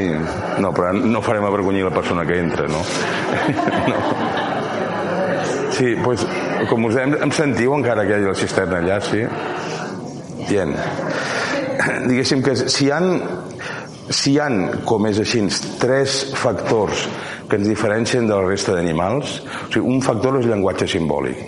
[0.59, 2.79] no, però no farem avergonyir la persona que entra, no?
[3.91, 3.99] no.
[5.77, 6.25] Sí, doncs,
[6.71, 9.21] com us hem, em sentiu encara que hi hagi la cisterna allà, sí?
[10.49, 10.73] Bien.
[12.09, 13.13] Diguéssim que si han
[14.09, 15.43] si hi han, com és així,
[15.81, 17.07] tres factors
[17.49, 21.41] que ens diferencien de la resta d'animals, o sigui, un factor és el llenguatge simbòlic,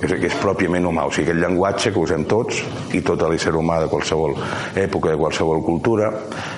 [0.00, 2.58] que és, que és pròpiament humà, o sigui, aquest llenguatge que usem tots
[2.94, 4.34] i tot l'ésser humà de qualsevol
[4.74, 6.10] època, de qualsevol cultura,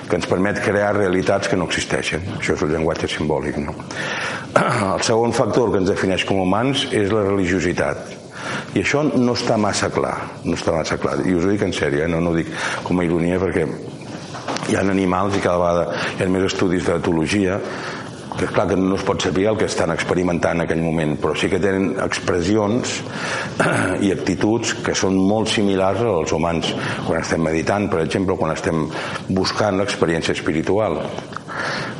[0.09, 2.25] que ens permet crear realitats que no existeixen.
[2.39, 3.61] Això és el llenguatge simbòlic.
[3.61, 3.77] No?
[4.95, 8.24] El segon factor que ens defineix com humans és la religiositat.
[8.75, 11.19] I això no està massa clar, no està massa clar.
[11.25, 12.09] I us ho dic en sèrio, eh?
[12.11, 12.51] no, no ho dic
[12.83, 13.67] com a ironia perquè
[14.69, 17.59] hi ha animals i cada vegada hi ha més estudis d'etologia
[18.35, 21.31] que clar que no es pot saber el que estan experimentant en aquell moment, però
[21.39, 22.97] sí que tenen expressions
[24.05, 26.73] i actituds que són molt similars als humans
[27.05, 28.89] quan estem meditant, per exemple, quan estem
[29.29, 30.99] buscant l'experiència espiritual.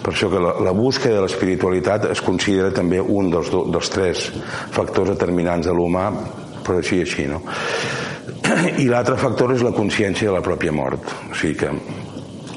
[0.03, 3.91] Per això que la, la búsqueda de l'espiritualitat es considera també un dels, do, dels
[3.93, 4.27] tres
[4.75, 6.09] factors determinants de l'humà,
[6.65, 7.41] però així així, no?
[8.83, 11.13] I l'altre factor és la consciència de la pròpia mort.
[11.31, 11.71] O sigui que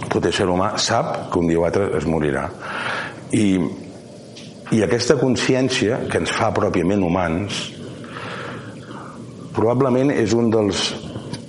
[0.08, 2.46] tot ésser humà sap que un dia o altre es morirà.
[3.36, 3.48] I,
[4.72, 7.66] i aquesta consciència que ens fa pròpiament humans
[9.56, 10.90] probablement és un dels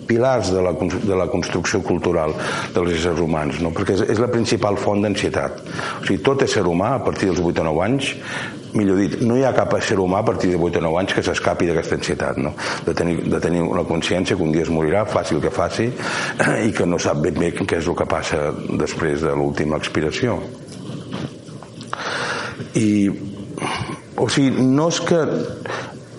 [0.09, 2.33] pilars de la, de la construcció cultural
[2.73, 3.71] dels éssers humans, no?
[3.75, 5.61] perquè és, és la principal font d'ansietat.
[6.01, 8.13] O sigui, tot ésser humà, a partir dels 8 o 9 anys,
[8.73, 11.15] millor dit, no hi ha cap ésser humà a partir de 8 o 9 anys
[11.17, 12.53] que s'escapi d'aquesta ansietat, no?
[12.85, 15.89] de, tenir, de tenir una consciència que un dia es morirà, faci el que faci,
[16.67, 18.49] i que no sap ben bé què és el que passa
[18.81, 20.39] després de l'última expiració.
[22.77, 22.89] I,
[24.19, 25.21] o sigui, no és que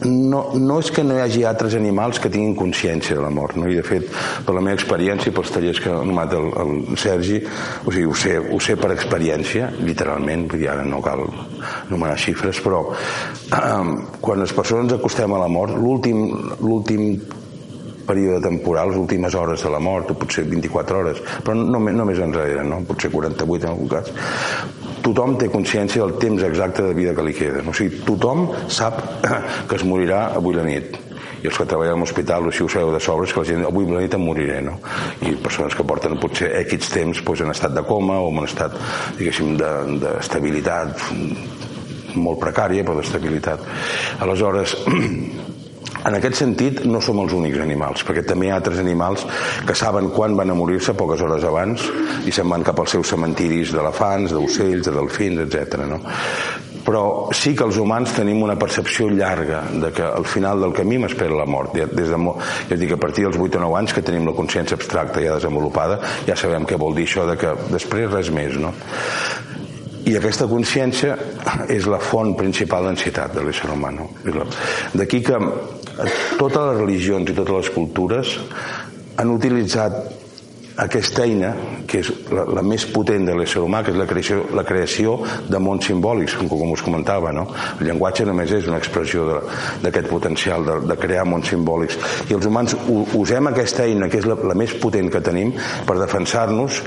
[0.05, 3.57] no, no és que no hi hagi altres animals que tinguin consciència de la mort,
[3.61, 3.69] no?
[3.69, 4.07] i de fet,
[4.47, 7.41] per la meva experiència, pels tallers que ha anomenat el, el Sergi,
[7.85, 12.17] o sigui, ho sé, ho sé per experiència, literalment, vull dir, ara no cal anomenar
[12.21, 17.21] xifres, però eh, quan les persones ens acostem a la mort, l'últim
[18.11, 22.07] període temporal, les últimes hores de la mort, o potser 24 hores, però no, no
[22.09, 22.81] més enrere, no?
[22.89, 24.11] potser 48 en algun cas,
[25.05, 27.63] tothom té consciència del temps exacte de vida que li queda.
[27.67, 29.01] O sigui, tothom sap
[29.69, 30.99] que es morirà avui la nit
[31.41, 33.87] i els que treballen a l'hospital si ho sabeu de sobres que la gent avui
[33.89, 34.77] la nit em moriré no?
[35.25, 38.77] i persones que porten potser X temps doncs, en estat de coma o en estat
[39.19, 39.57] diguéssim
[40.03, 41.07] d'estabilitat
[42.21, 43.65] molt precària però d'estabilitat
[44.27, 44.77] aleshores
[46.01, 49.27] En aquest sentit, no som els únics animals, perquè també hi ha altres animals
[49.69, 51.85] que saben quan van a morir-se poques hores abans
[52.25, 55.85] i se'n van cap als seus cementiris d'elefants, d'ocells, de delfins, etc.
[55.91, 56.01] No?
[56.87, 57.03] Però
[57.37, 61.37] sí que els humans tenim una percepció llarga de que al final del camí m'espera
[61.37, 61.77] la mort.
[61.77, 62.21] Ja, des de,
[62.71, 65.37] ja dic, a partir dels 8 o 9 anys que tenim la consciència abstracta ja
[65.37, 68.73] desenvolupada, ja sabem què vol dir això de que després res més, no?
[70.11, 71.15] I aquesta consciència
[71.71, 73.93] és la font principal d'ansietat de l'ésser humà.
[74.97, 75.39] D'aquí que
[76.39, 78.33] totes les religions i totes les cultures
[79.21, 80.20] han utilitzat
[80.81, 81.51] aquesta eina,
[81.89, 85.17] que és la, la més potent de l'ésser humà, que és la creació, la creació
[85.51, 87.33] de mons simbòlics, com, com us comentava.
[87.37, 87.47] No?
[87.79, 89.27] El llenguatge només és una expressió
[89.85, 91.99] d'aquest potencial de, de crear mons simbòlics.
[92.31, 92.77] I els humans
[93.19, 95.53] usem aquesta eina, que és la, la més potent que tenim,
[95.87, 96.81] per defensar-nos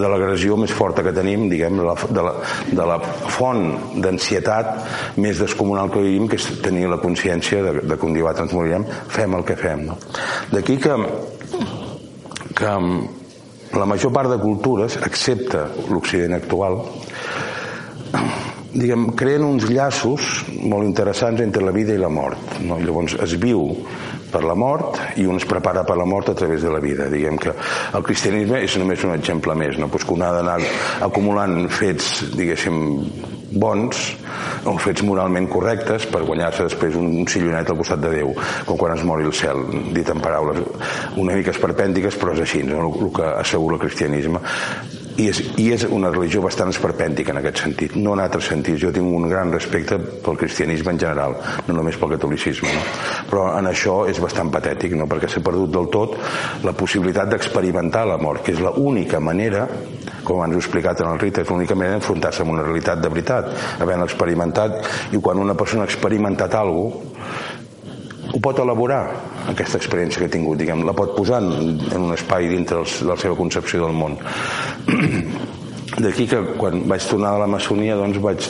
[0.00, 2.34] de l'agressió més forta que tenim, diguem, de la, de la,
[2.70, 2.98] de la
[3.36, 3.66] font
[4.00, 8.32] d'ansietat més descomunal que vivim, que és tenir la consciència de, de que un dia
[8.40, 9.84] ens morirem, fem el que fem.
[9.90, 9.98] No?
[10.54, 10.96] D'aquí que
[12.60, 16.80] que la major part de cultures, excepte l'Occident actual,
[18.74, 22.58] diguem, creen uns llaços molt interessants entre la vida i la mort.
[22.66, 22.78] No?
[22.82, 23.64] Llavors es viu
[24.30, 27.08] per la mort i un es prepara per la mort a través de la vida.
[27.10, 27.54] Diguem que
[27.96, 29.88] el cristianisme és només un exemple més, no?
[29.90, 30.60] pues que un ha d'anar
[31.06, 32.80] acumulant fets, diguéssim,
[33.50, 34.02] bons
[34.68, 38.32] o fets moralment correctes per guanyar-se després un, sillonet al costat de Déu,
[38.68, 39.64] com quan es mori el cel,
[39.96, 40.62] dit en paraules
[41.16, 42.90] una mica esperpèntiques, però és així, no?
[42.90, 44.42] el que assegura el cristianisme
[45.20, 48.80] i és, i és una religió bastant esperpèntica en aquest sentit, no en altres sentits.
[48.82, 52.84] Jo tinc un gran respecte pel cristianisme en general, no només pel catolicisme, no?
[53.30, 55.08] però en això és bastant patètic, no?
[55.10, 56.16] perquè s'ha perdut del tot
[56.66, 59.66] la possibilitat d'experimentar la mort, que és l'única manera,
[60.24, 63.12] com abans he explicat en el rite, és l'única manera d'enfrontar-se amb una realitat de
[63.12, 64.80] veritat, havent experimentat,
[65.12, 66.70] i quan una persona ha experimentat alguna
[68.30, 69.02] ho pot elaborar,
[69.50, 73.08] aquesta experiència que ha tingut, diguem, la pot posar en, en un espai dintre de
[73.08, 74.18] la seva concepció del món.
[76.00, 78.46] D'aquí que quan vaig tornar de la maçonia doncs vaig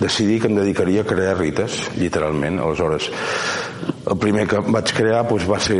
[0.00, 2.58] decidir que em dedicaria a crear rites, literalment.
[2.60, 3.06] Aleshores,
[4.10, 5.78] el primer que vaig crear doncs, va ser,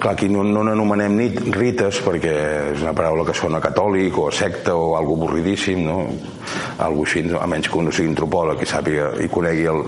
[0.00, 2.34] clar, aquí no, no n'anomenem ni rites perquè
[2.72, 5.98] és una paraula que sona catòlic o secta o algo avorridíssim, no?
[6.86, 9.82] Algo així, a menys que un sigui antropòleg i sàpiga i conegui el,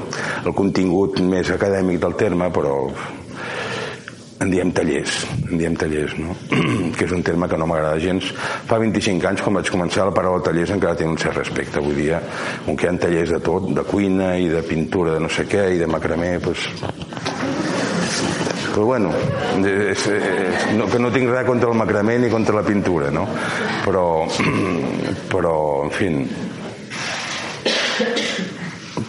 [0.45, 2.75] el contingut més acadèmic del terme, però
[4.39, 6.37] en diem tallers, en diem tallers, no?
[6.99, 8.29] que és un terme que no m'agrada gens.
[8.69, 11.81] Fa 25 anys, quan vaig començar, la paraula tallers encara té un cert respecte.
[11.81, 12.21] Avui dia,
[12.67, 15.49] com que hi ha tallers de tot, de cuina i de pintura de no sé
[15.49, 16.69] què i de macramé, doncs...
[18.79, 19.11] Però bueno,
[19.67, 23.25] és, és, no, que no tinc res contra el macramé ni contra la pintura, no?
[23.83, 24.05] Però,
[25.33, 26.07] però en fi,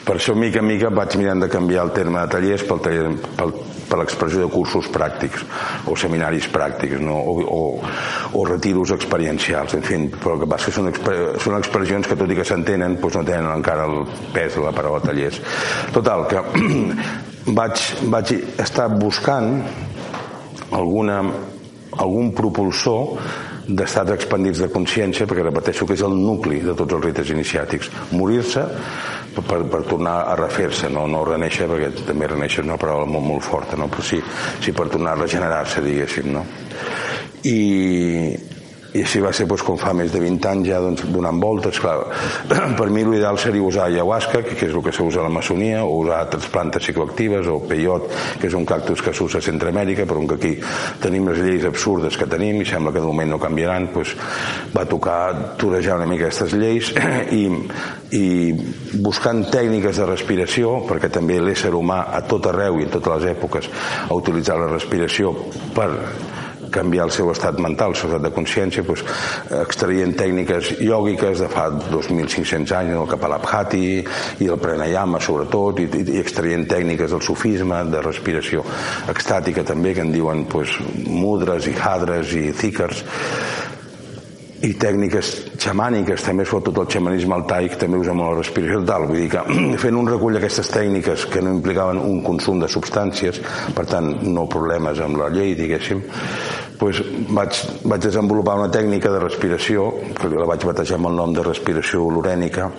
[0.08, 3.14] per això, mica en mica, vaig mirant de canviar el terme de tallers pel, taller,
[3.38, 3.54] pel,
[3.94, 5.46] per l'expressió de cursos pràctics
[5.86, 7.22] o seminaris pràctics no?
[7.22, 7.62] o, o,
[8.42, 10.90] o retiros experiencials en fi, però el que passa que són,
[11.46, 14.74] són expressions que tot i que s'entenen doncs no tenen encara el pes de la
[14.74, 15.44] paraula tallers
[15.94, 16.42] total, que
[17.46, 19.62] vaig, vaig estar buscant
[20.76, 21.22] alguna,
[21.98, 23.18] algun propulsor
[23.70, 27.92] d'estats expandits de consciència, perquè repeteixo que és el nucli de tots els rites iniciàtics.
[28.18, 28.64] Morir-se
[29.38, 33.28] per, per tornar a refer-se, no, no reneixer, perquè també reneixer és una paraula molt,
[33.28, 33.90] molt forta, no?
[33.92, 34.22] però sí,
[34.64, 36.32] sí per tornar a regenerar-se, diguéssim.
[36.34, 36.46] No?
[37.46, 37.60] I,
[38.94, 41.78] i així va ser doncs, com fa més de 20 anys ja doncs, donant voltes
[41.82, 41.98] clar,
[42.80, 46.00] per mi l'ideal seria usar ayahuasca que, és el que s'usa a la maçonia o
[46.02, 48.08] usar altres plantes psicoactives o peiot
[48.42, 50.54] que és un cactus que s'usa a Centroamèrica però que aquí
[51.04, 54.16] tenim les lleis absurdes que tenim i sembla que de moment no canviaran doncs,
[54.74, 55.20] va tocar
[55.62, 56.90] torejar una mica aquestes lleis
[57.42, 57.46] i,
[58.18, 58.26] i
[59.06, 63.32] buscant tècniques de respiració perquè també l'ésser humà a tot arreu i en totes les
[63.36, 63.70] èpoques
[64.08, 65.36] ha utilitzat la respiració
[65.78, 65.92] per
[66.74, 69.06] canviar el seu estat mental, el seu estat de consciència, doncs,
[69.62, 73.84] extraient tècniques iògiques de fa 2.500 anys, el Kapalabhati
[74.44, 78.66] i el Pranayama, sobretot, i, i extraient tècniques del sufisme, de respiració
[79.12, 83.04] extàtica també, que en diuen doncs, mudres i hadres i zícars,
[84.66, 85.30] i tècniques
[85.60, 89.22] xamàniques, també es fa tot el xamanisme altaic, també usa molt la respiració tal, vull
[89.22, 89.44] dir que
[89.84, 93.42] fent un recull d'aquestes tècniques que no implicaven un consum de substàncies,
[93.76, 96.04] per tant no problemes amb la llei, diguéssim,
[96.80, 97.02] doncs
[97.36, 99.90] vaig, vaig desenvolupar una tècnica de respiració,
[100.20, 102.70] que la vaig batejar amb el nom de respiració olorènica,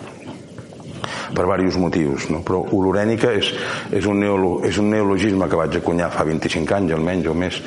[1.34, 2.42] per diversos motius, no?
[2.46, 3.52] però olorènica és,
[3.92, 7.62] és, un neolo, és un neologisme que vaig acunyar fa 25 anys almenys o més,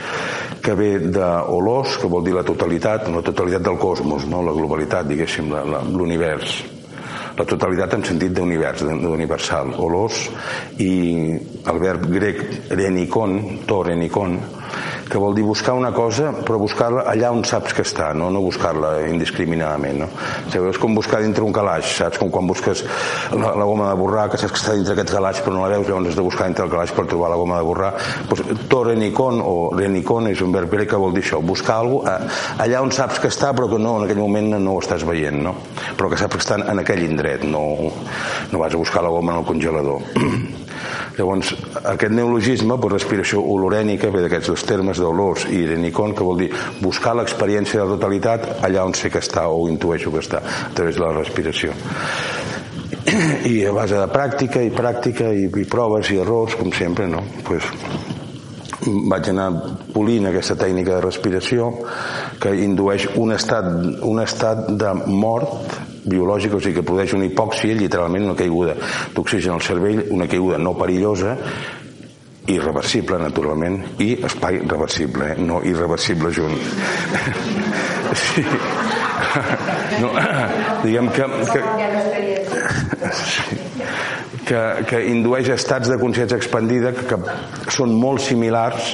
[0.63, 4.43] que ve d'olors, que vol dir la totalitat, la totalitat del cosmos, no?
[4.45, 5.51] la globalitat, diguéssim,
[5.93, 6.61] l'univers
[7.33, 10.19] la totalitat en sentit d'univers, d'universal, olors,
[10.77, 10.91] i
[11.33, 14.37] el verb grec renikon, to renikon,
[15.09, 18.41] que vol dir buscar una cosa però buscar-la allà on saps que està no, no
[18.43, 20.09] buscar-la indiscriminadament no?
[20.53, 22.19] O és com buscar dintre un calaix saps?
[22.21, 22.83] com quan busques
[23.33, 25.73] la, la goma de borrar que saps que està dintre aquest calaix però no la
[25.75, 27.93] veus llavors has de buscar dintre el calaix per trobar la goma de borrar
[28.29, 32.17] pues, to renicon o renicon és un verb que vol dir això buscar alguna
[32.63, 35.43] allà on saps que està però que no, en aquell moment no ho estàs veient
[35.43, 35.55] no?
[35.97, 37.63] però que saps que està en aquell indret no,
[38.51, 40.62] no vas a buscar la goma en el congelador
[41.17, 41.53] Llavors,
[41.83, 46.49] aquest neologisme, per respiració olorènica, ve d'aquests dos termes d'olors i irenicon, que vol dir
[46.81, 50.73] buscar l'experiència de la totalitat allà on sé que està o intueixo que està, a
[50.73, 51.75] través de la respiració.
[53.53, 57.21] I a base de pràctica i pràctica i, i proves i errors, com sempre, no?
[57.45, 57.67] Pues,
[58.83, 59.49] vaig anar
[59.93, 61.69] polint aquesta tècnica de respiració
[62.41, 63.69] que indueix un estat,
[64.03, 68.75] un estat de mort biològica, o sigui que produeix una hipòxia, literalment una caiguda
[69.15, 71.37] d'oxigen al cervell, una caiguda no perillosa,
[72.51, 75.37] irreversible, naturalment, i espai reversible, eh?
[75.39, 76.57] no irreversible junt.
[78.23, 78.43] sí.
[80.01, 80.11] No,
[80.85, 81.29] diguem que...
[81.53, 81.61] que...
[84.43, 88.89] Que, que indueix estats de consciència expandida que, que són molt similars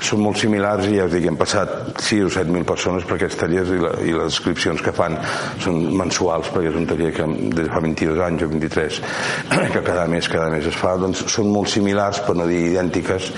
[0.00, 3.16] són molt similars i ja us dic, hem passat 6 o 7 mil persones per
[3.16, 5.16] aquests tallers i, la, i les inscripcions que fan
[5.64, 9.00] són mensuals perquè és un taller que des de fa 22 anys o 23
[9.74, 13.30] que cada mes, cada mes es fa doncs són molt similars per no dir idèntiques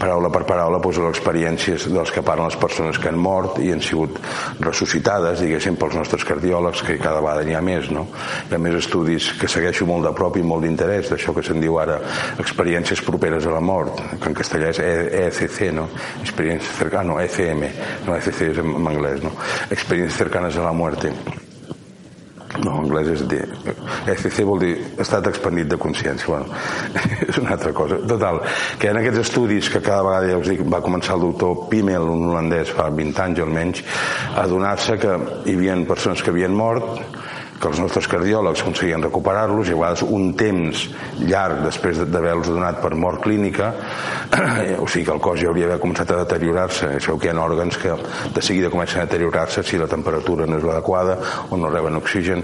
[0.00, 3.72] paraula per paraula doncs, les experiències dels que parlen les persones que han mort i
[3.72, 4.20] han sigut
[4.60, 8.06] ressuscitades diguéssim pels nostres cardiòlegs que cada vegada n'hi ha més no?
[8.50, 11.62] hi ha més estudis que segueixo molt de prop i molt d'interès d'això que se'n
[11.62, 11.98] diu ara
[12.42, 15.88] experiències properes a la mort que en castellà és ECC no?
[16.20, 17.70] Experiencias cercanas, no, FM,
[18.06, 19.32] no, FC és en anglès, no?
[19.70, 21.12] Experiencias cercanes a la muerte.
[22.60, 23.38] No, en anglès és de...
[24.12, 26.28] ECC vol dir estat expandit de consciència.
[26.28, 26.52] Bueno,
[27.30, 27.96] és una altra cosa.
[28.08, 28.42] Total,
[28.78, 32.10] que en aquests estudis que cada vegada, ja us dic, va començar el doctor Pimmel,
[32.12, 33.84] un holandès, fa 20 anys almenys,
[34.36, 37.00] a donar-se que hi havia persones que havien mort,
[37.62, 40.88] que els nostres cardiòlegs aconseguien recuperar-los i a vegades un temps
[41.22, 43.70] llarg després d'haver-los donat per mort clínica
[44.82, 46.88] o sigui que el cos ja hauria d'haver començat a deteriorar-se.
[47.04, 47.94] Sabeu que hi ha òrgans que
[48.34, 51.18] de seguida comencen a deteriorar-se si la temperatura no és l'adequada
[51.50, 52.42] o no reben oxigen.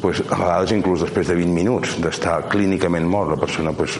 [0.00, 3.98] Pues, a vegades inclús després de 20 minuts d'estar clínicament mort la persona pues,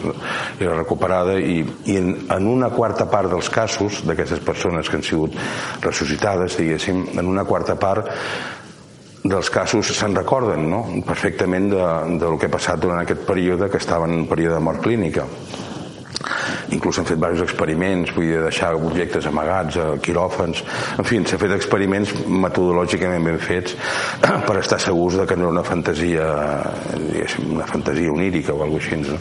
[0.59, 1.59] era recuperada i,
[1.91, 5.35] i en, en una quarta part dels casos d'aquestes persones que han sigut
[5.83, 8.09] ressuscitades diguéssim, en una quarta part
[9.23, 10.81] dels casos se'n recorden no?
[11.05, 11.87] perfectament de,
[12.21, 15.27] del que ha passat durant aquest període que estava en un període de mort clínica
[16.69, 20.63] inclús s'han fet diversos experiments, vull dir, deixar objectes amagats a quiròfans,
[21.01, 23.75] en fi, s'ha fet experiments metodològicament ben fets
[24.47, 26.27] per estar segurs de que no era una fantasia,
[27.47, 29.19] una fantasia onírica o alguna cosa així, no?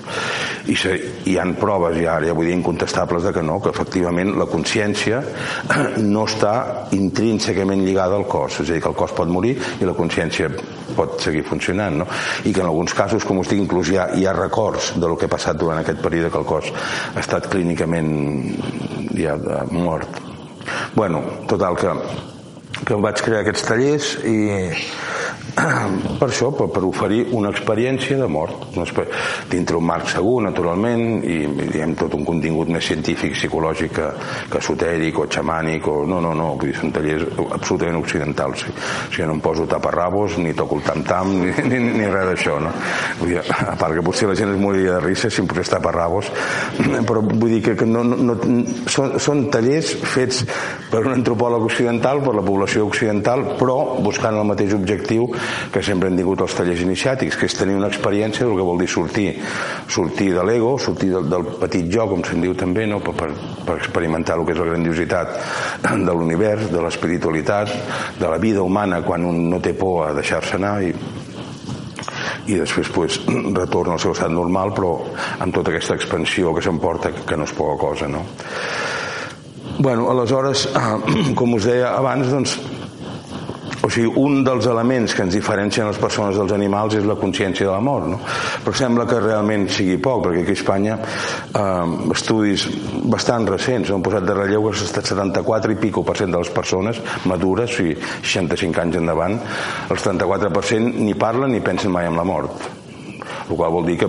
[0.71, 0.93] I se,
[1.31, 5.23] hi han proves ja, ja vull dir, incontestables de que no, que efectivament la consciència
[6.15, 9.89] no està intrínsecament lligada al cos, és a dir, que el cos pot morir i
[9.89, 10.51] la consciència
[10.97, 12.07] pot seguir funcionant, no?
[12.45, 15.07] I que en alguns casos, com us dic, inclús hi ha, hi ha records de
[15.09, 16.71] lo que ha passat durant aquest període que el cos
[17.15, 18.11] ha estat clínicament
[19.15, 19.37] ja
[19.71, 20.19] mort.
[20.97, 21.93] Bueno, total que,
[22.87, 24.39] que vaig crear aquests tallers i
[26.21, 28.69] per això, per, per oferir una experiència de mort
[29.51, 34.09] dintre un marc segur, naturalment i diguem tot un contingut més científic psicològic que,
[34.51, 37.27] que esotèric o xamànic o no, no, no, vull dir, són tallers
[37.57, 38.75] absolutament occidentals o
[39.11, 42.73] sigui, no em poso taparrabos ni toco el tam-tam ni, ni, ni res d'això no?
[43.21, 45.73] vull dir, a part que potser la gent es moriria de risa si em posés
[45.73, 46.31] taparrabos
[47.09, 48.39] però vull dir que, que no, no, no,
[48.91, 50.45] són, són tallers fets
[50.91, 55.27] per un antropòleg occidental per la població occidental però buscant el mateix objectiu
[55.73, 58.79] que sempre han tingut els tallers iniciàtics, que és tenir una experiència del que vol
[58.81, 59.29] dir sortir,
[59.91, 63.01] sortir de l'ego, sortir del, del petit jo, com se'n diu també, no?
[63.05, 63.31] per, per,
[63.67, 65.35] per experimentar el que és la grandiositat
[65.91, 67.75] de l'univers, de l'espiritualitat,
[68.21, 70.95] de la vida humana quan un no té por a deixar-se anar i,
[72.51, 73.21] i després pues,
[73.61, 74.95] retorna al seu estat normal però
[75.41, 78.25] amb tota aquesta expansió que s'emporta que no és poca cosa no?
[79.81, 80.69] Bueno, aleshores
[81.39, 82.59] com us deia abans doncs
[83.81, 87.65] o sigui, un dels elements que ens diferencien les persones dels animals és la consciència
[87.65, 88.19] de la mort, no?
[88.65, 92.67] Però sembla que realment sigui poc, perquè aquí a Espanya eh, estudis
[93.09, 96.53] bastant recents han posat de relleu que el 74 i pico per cent de les
[96.53, 99.41] persones madures, o sigui, 65 anys endavant,
[99.89, 102.80] el 34% ni parlen ni pensen mai en la mort
[103.51, 104.09] el qual vol dir que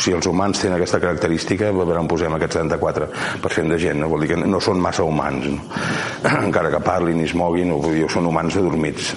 [0.00, 4.10] si els humans tenen aquesta característica a veure on posem aquest 74% de gent no?
[4.12, 5.60] vol dir que no són massa humans no?
[6.48, 9.14] encara que parlin i es moguin o dir, són humans adormits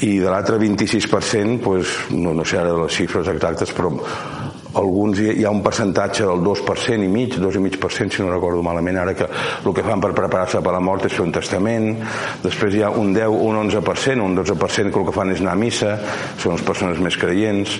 [0.00, 3.92] i de l'altre 26% pues, no, no sé ara les xifres exactes però
[4.74, 9.14] alguns hi ha un percentatge del 2% i mig, 2,5% si no recordo malament ara
[9.14, 11.90] que el que fan per preparar-se per la mort és fer un testament.
[12.44, 15.56] Després hi ha un 10, un 11% un 12% que el que fan és anar
[15.56, 15.96] a missa
[16.38, 17.76] són les persones més creients.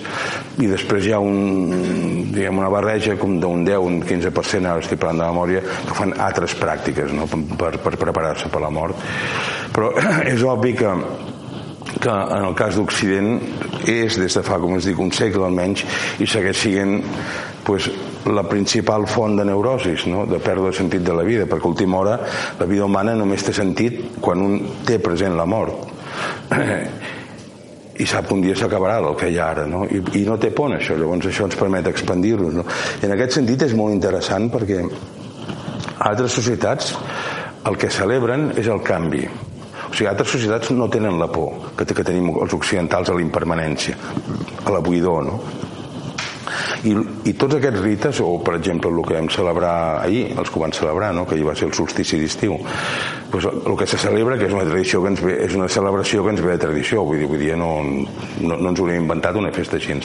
[0.58, 5.00] I després hi ha un, diguem, una barreja com d'un 10, un 15% ara estic
[5.00, 7.28] parlant de memòria que fan altres pràctiques no?
[7.30, 8.98] per, per preparar-se per la mort.
[9.74, 9.94] Però
[10.32, 10.94] és obvi que
[11.98, 13.38] que en el cas d'Occident
[13.90, 15.84] és des de fa, com es dic, un segle almenys
[16.20, 17.00] i segueix sent
[17.66, 17.90] pues,
[18.30, 20.26] la principal font de neurosis, no?
[20.30, 22.18] de pèrdua de sentit de la vida, perquè a última hora
[22.58, 25.88] la vida humana només té sentit quan un té present la mort.
[28.00, 29.82] i sap un dia s'acabarà el que hi ha ara no?
[29.84, 32.64] I, i no té por això, llavors això ens permet expandir-nos no?
[33.02, 34.80] I en aquest sentit és molt interessant perquè
[36.08, 36.94] altres societats
[37.68, 39.26] el que celebren és el canvi
[39.90, 43.24] o sigui, altres societats no tenen la por que, que tenim els occidentals a la
[43.24, 43.98] impermanència,
[44.64, 45.40] a la buidor, no?
[46.86, 46.94] I,
[47.28, 50.72] i tots aquests rites, o per exemple el que vam celebrar ahir, els que van
[50.72, 51.26] celebrar, no?
[51.28, 52.56] que ahir va ser el solstici d'estiu,
[53.30, 56.24] pues, el que se celebra, que és una tradició que ens ve, és una celebració
[56.24, 57.70] que ens ve de tradició, vull dir, vull dir no,
[58.40, 59.96] no, no ens hem inventat una festa així,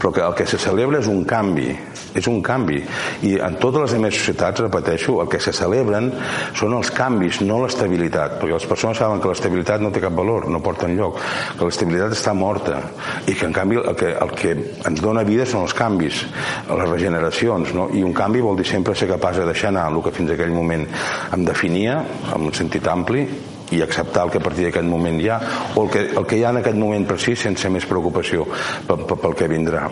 [0.00, 1.70] però que el que se celebra és un canvi,
[2.16, 2.80] és un canvi,
[3.26, 6.10] i en totes les altres societats, repeteixo, el que se celebren
[6.56, 10.48] són els canvis, no l'estabilitat, perquè les persones saben que l'estabilitat no té cap valor,
[10.50, 11.20] no porta enlloc,
[11.58, 12.80] que l'estabilitat està morta,
[13.26, 14.54] i que en canvi el que, el que
[14.88, 16.24] ens dona vida són els canvis,
[16.70, 17.88] les regeneracions, no?
[17.94, 20.54] i un canvi vol dir sempre ser capaç de deixar anar el que fins aquell
[20.54, 20.86] moment
[21.34, 21.98] em definia,
[22.34, 23.26] amb sentit ampli,
[23.74, 25.40] i acceptar el que a partir d'aquest moment hi ha
[25.74, 28.46] o el que, el que hi ha en aquest moment si sense més preocupació
[28.86, 29.88] pel, pel que vindrà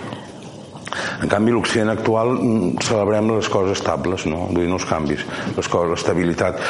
[0.95, 4.45] en canvi, l'Occident actual mm, celebrem les coses estables, no?
[4.51, 5.25] Vull dir, no els canvis,
[5.57, 6.61] les coses, l'estabilitat.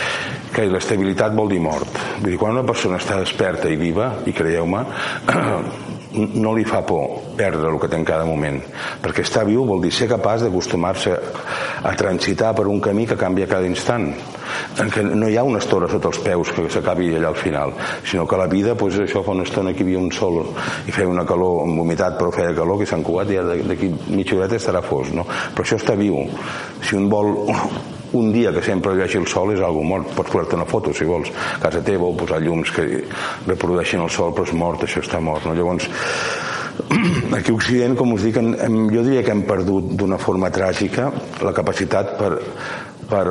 [0.55, 1.99] Que l'estabilitat vol dir mort.
[2.21, 4.85] Vull dir, quan una persona està desperta i viva, i creieu-me,
[6.15, 8.61] no li fa por perdre el que té en cada moment
[9.03, 11.15] perquè estar viu vol dir ser capaç d'acostumar-se
[11.85, 14.13] a transitar per un camí que canvia cada instant
[14.81, 17.75] en què no hi ha una estora sota els peus que s'acabi allà al final
[18.05, 20.41] sinó que la vida, doncs això fa una estona que hi havia un sol
[20.87, 23.41] i feia una calor, un vomitat però feia calor que s'han cugat i
[23.71, 25.27] d'aquí mitja horeta estarà fos no?
[25.27, 26.23] però això està viu
[26.83, 27.35] si un vol
[28.15, 31.07] un dia que sempre vegi el sol és algo mort pots posar-te una foto si
[31.09, 32.87] vols a casa teva o posar llums que
[33.47, 35.55] reprodueixin el sol però és mort, això està mort no?
[35.55, 35.89] llavors
[37.39, 41.11] aquí a Occident com us dic hem, jo diria que hem perdut d'una forma tràgica
[41.43, 42.33] la capacitat per,
[43.11, 43.25] per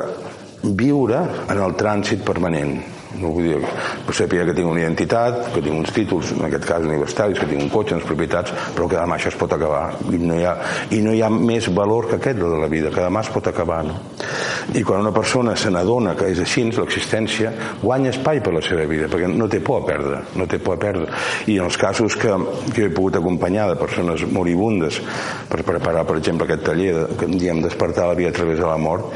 [0.64, 2.78] viure en el trànsit permanent
[3.20, 3.60] no vull dir
[4.08, 7.50] que sàpiga que tinc una identitat, que tinc uns títols, en aquest cas universitaris, que
[7.50, 9.84] tinc un cotxe, unes propietats, però que demà això es pot acabar.
[10.10, 10.56] I no hi ha,
[10.96, 13.48] i no hi ha més valor que aquest de la vida, que demà es pot
[13.52, 13.84] acabar.
[13.88, 14.00] No?
[14.74, 17.52] I quan una persona se n'adona que és així, l'existència,
[17.82, 20.78] guanya espai per la seva vida, perquè no té por a perdre, no té por
[20.78, 21.10] a perdre.
[21.52, 22.32] I en els casos que,
[22.74, 25.02] que he pogut acompanyar de persones moribundes
[25.50, 28.78] per preparar, per exemple, aquest taller, que diem despertar la vida a través de la
[28.78, 29.12] mort,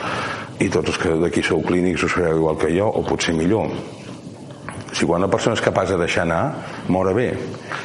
[0.60, 3.70] i tots els que d'aquí sou clínics ho sabeu igual que jo, o potser millor
[4.98, 6.42] si quan una persona és capaç de deixar anar
[6.94, 7.28] mora bé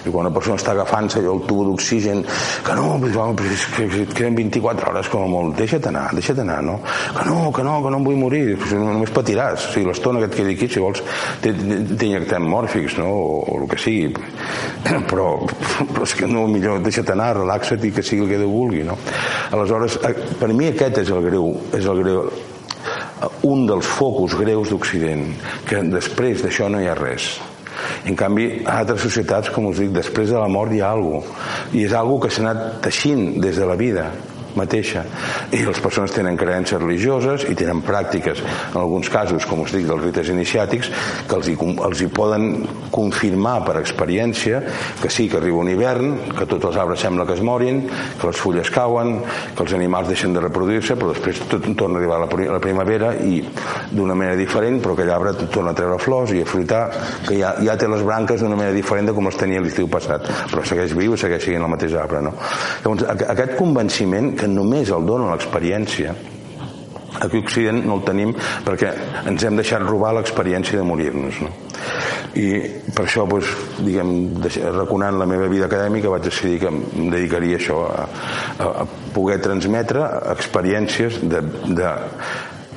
[0.06, 2.22] i quan una persona està agafant-se el tubo d'oxigen
[2.64, 6.60] que no, però, és que, queden 24 hores com a molt, deixa't anar, deixa't anar
[6.64, 6.78] no?
[6.82, 8.42] que no, que no, que no em vull morir
[8.72, 11.02] només patiràs, o sigui, l'estona que et quedi aquí si vols
[11.42, 13.10] t'injectem mòrfics no?
[13.10, 14.08] o, o el que sigui
[15.10, 15.28] però,
[15.82, 18.86] però és que no, millor deixa't anar, relaxa't i que sigui el que Déu vulgui
[18.86, 18.96] no?
[19.52, 22.24] aleshores, eh, per mi aquest és el greu és el greu
[23.48, 25.24] un dels focus greus d'Occident,
[25.68, 27.34] que després d'això no hi ha res.
[28.06, 31.22] En canvi, a altres societats, com us dic, després de la mort hi ha alguna
[31.22, 31.48] cosa.
[31.72, 34.10] I és alguna que s'ha anat teixint des de la vida
[34.58, 35.04] mateixa.
[35.52, 38.42] I les persones tenen creences religioses i tenen pràctiques,
[38.72, 40.90] en alguns casos, com us dic, dels rites iniciàtics,
[41.28, 42.48] que els hi, els hi poden
[42.92, 44.62] confirmar per experiència
[45.00, 47.82] que sí, que arriba un hivern, que tots els arbres sembla que es morin,
[48.20, 49.18] que les fulles cauen,
[49.56, 53.40] que els animals deixen de reproduir-se, però després tot torna a arribar la, primavera i
[53.90, 56.84] d'una manera diferent, però aquell arbre torna a treure flors i a fruitar,
[57.26, 60.28] que ja, ja té les branques d'una manera diferent de com els tenia l'estiu passat,
[60.50, 62.22] però segueix viu i segueix sent el mateix arbre.
[62.24, 62.34] No?
[62.84, 66.14] Llavors, aquest convenciment que només el dona l'experiència
[67.20, 68.32] aquí a Occident no el tenim
[68.66, 68.92] perquè
[69.30, 71.50] ens hem deixat robar l'experiència de morir-nos no?
[72.38, 72.48] i
[72.96, 73.50] per això doncs,
[73.84, 74.12] diguem,
[74.78, 78.06] reconant la meva vida acadèmica vaig decidir que em dedicaria això a,
[78.56, 81.42] a, a poder transmetre experiències de,
[81.76, 81.92] de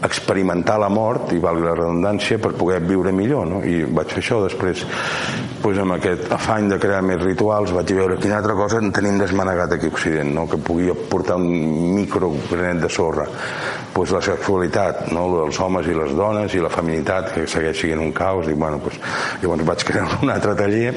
[0.04, 3.62] experimentar la mort i valgui la redundància per poder viure millor no?
[3.64, 4.84] i vaig fer això després
[5.64, 9.18] doncs amb aquest afany de crear més rituals vaig veure quina altra cosa en tenim
[9.22, 10.46] desmanegat aquí a Occident no?
[10.52, 11.48] que pugui portar un
[11.96, 13.28] micro granet de sorra
[13.96, 15.26] doncs la sexualitat no?
[15.32, 18.82] dels homes i les dones i la feminitat que segueix sent un caos i, bueno,
[18.84, 19.00] doncs,
[19.42, 20.92] llavors vaig crear un altre taller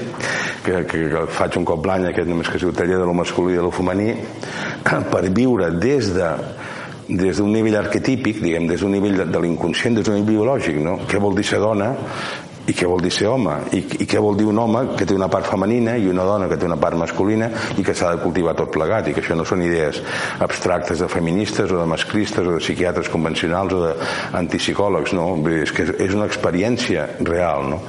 [0.64, 3.14] que, que, que faig un cop l'any aquest només que es diu taller de lo
[3.14, 4.10] masculí i de lo femení
[5.12, 6.34] per viure des de
[7.08, 10.76] des d'un nivell arquetípic, diguem, des d'un nivell de, de l'inconscient, des d'un nivell biològic,
[10.84, 10.98] no?
[11.08, 11.94] Què vol dir ser dona
[12.68, 15.16] i què vol dir ser home I, i què vol dir un home que té
[15.16, 17.48] una part femenina i una dona que té una part masculina
[17.80, 20.02] i que s'ha de cultivar tot plegat i que això no són idees
[20.44, 25.30] abstractes de feministes o de masclistes o de psiquiatres convencionals o d'antipsicòlegs no?
[25.56, 27.82] és que és una experiència real no?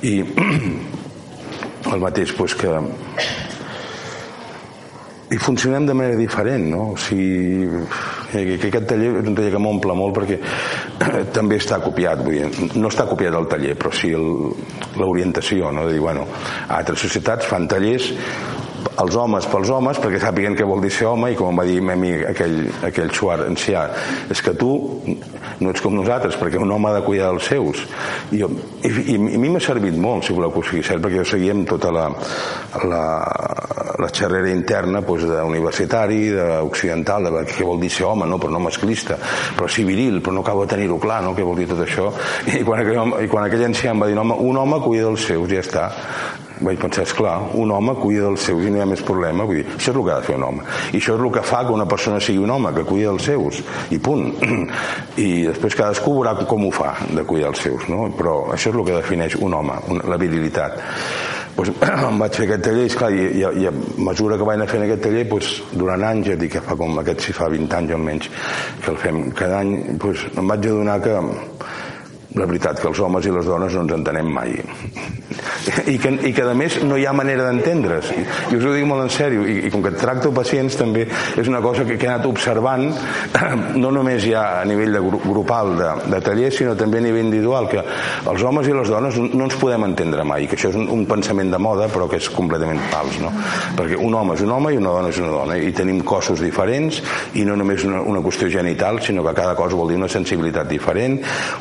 [0.00, 0.20] i
[1.92, 2.72] el mateix pues, que
[5.32, 6.82] i funcionem de manera diferent no?
[6.92, 7.68] o sigui
[8.32, 10.38] que aquest taller és un taller que m'omple molt perquè
[11.36, 15.86] també està copiat vull dir, no està copiat el taller però sí l'orientació no?
[15.88, 16.26] de dir, bueno,
[16.68, 18.12] altres societats fan tallers
[19.02, 21.78] els homes pels homes perquè sàpiguen què vol dir ser home i com va dir
[21.80, 22.58] amic aquell,
[22.88, 23.86] aquell xuar ancià
[24.32, 24.72] és que tu
[25.62, 27.84] no ets com nosaltres perquè un home ha de cuidar dels seus
[28.30, 28.50] i, jo,
[28.82, 31.20] i, i, i a mi m'ha servit molt si voleu que ho sigui cert perquè
[31.20, 32.08] jo seguíem tota la,
[32.88, 33.02] la,
[34.02, 38.38] la xerrera interna doncs, d'universitari, d'occidental de què vol dir ser home, no?
[38.42, 39.18] però no masclista
[39.56, 41.36] però sí viril, però no acabo de tenir-ho clar no?
[41.36, 42.10] què vol dir tot això
[42.52, 45.28] i quan aquell, i quan aquell ancià em va dir home, un home cuida dels
[45.32, 45.88] seus ja està
[46.66, 49.46] vaig pensar, és clar, un home cuida dels seus i no hi ha més problema,
[49.48, 50.66] vull dir, això és el que ha de fer un home.
[50.92, 53.28] I això és el que fa que una persona sigui un home que cuida dels
[53.32, 53.60] seus,
[53.90, 54.30] i punt.
[55.26, 58.08] I després cadascú veurà com ho fa de cuidar els seus, no?
[58.16, 60.80] però això és el que defineix un home, la virilitat.
[61.56, 61.68] Pues,
[62.08, 63.72] em vaig fer aquest taller i, esclar, i, i, i a
[64.08, 67.00] mesura que vaig anar fent aquest taller pues, durant anys, ja dic que fa com
[67.02, 68.30] aquest si fa 20 anys almenys
[68.82, 71.18] que el fem cada any pues, em vaig adonar que
[72.34, 74.54] la veritat que els homes i les dones no ens entenem mai.
[75.86, 78.08] I que, i que a més no hi ha manera d'entendre's.
[78.14, 78.24] I,
[78.56, 79.44] us ho dic molt en sèrio.
[79.46, 81.04] I, i com que tracto pacients també
[81.38, 82.88] és una cosa que, he anat observant.
[83.82, 87.68] No només ja a nivell de grupal de, de taller sinó també a nivell individual
[87.70, 90.88] que els homes i les dones no ens podem entendre mai que això és un,
[90.92, 93.32] un pensament de moda però que és completament fals no?
[93.78, 95.56] perquè un home és un home i una dona és una dona.
[95.58, 97.00] I tenim cossos diferents
[97.38, 100.68] i no només una, una qüestió genital sinó que cada cosa vol dir una sensibilitat
[100.70, 101.18] diferent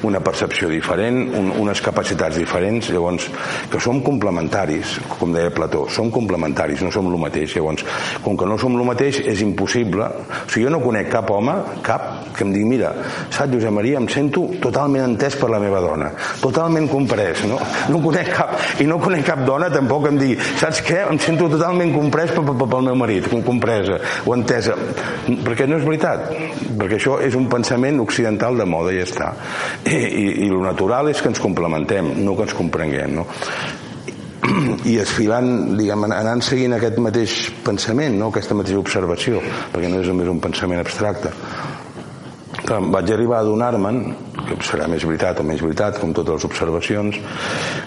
[0.08, 3.28] una percepció diferent un, unes capacitats diferents llavors
[3.72, 7.56] que som complementaris, com deia Plató, som complementaris, no som el mateix.
[7.56, 7.86] Llavors,
[8.24, 10.06] com que no som el mateix, és impossible.
[10.06, 11.56] O sigui, jo no conec cap home,
[11.86, 12.94] cap, que em digui, mira,
[13.30, 17.60] saps, Josep Maria, em sento totalment entès per la meva dona, totalment comprès, no?
[17.92, 21.50] No conec cap, i no conec cap dona tampoc em digui, saps què, em sento
[21.52, 24.78] totalment comprès pel, pel, pel meu marit, compresa o entesa,
[25.46, 26.30] perquè no és veritat,
[26.80, 29.32] perquè això és un pensament occidental de moda ja està.
[29.86, 33.28] I, i, i el natural és que ens complementem, no que ens comprenguem, no?
[34.92, 37.36] i esfilant, diguem, anant seguint aquest mateix
[37.66, 38.32] pensament, no?
[38.32, 39.42] aquesta mateixa observació,
[39.74, 41.34] perquè no és només un pensament abstracte.
[42.72, 44.02] Vaig arribar a donar-me'n,
[44.48, 47.18] que serà més veritat o menys veritat, com totes les observacions,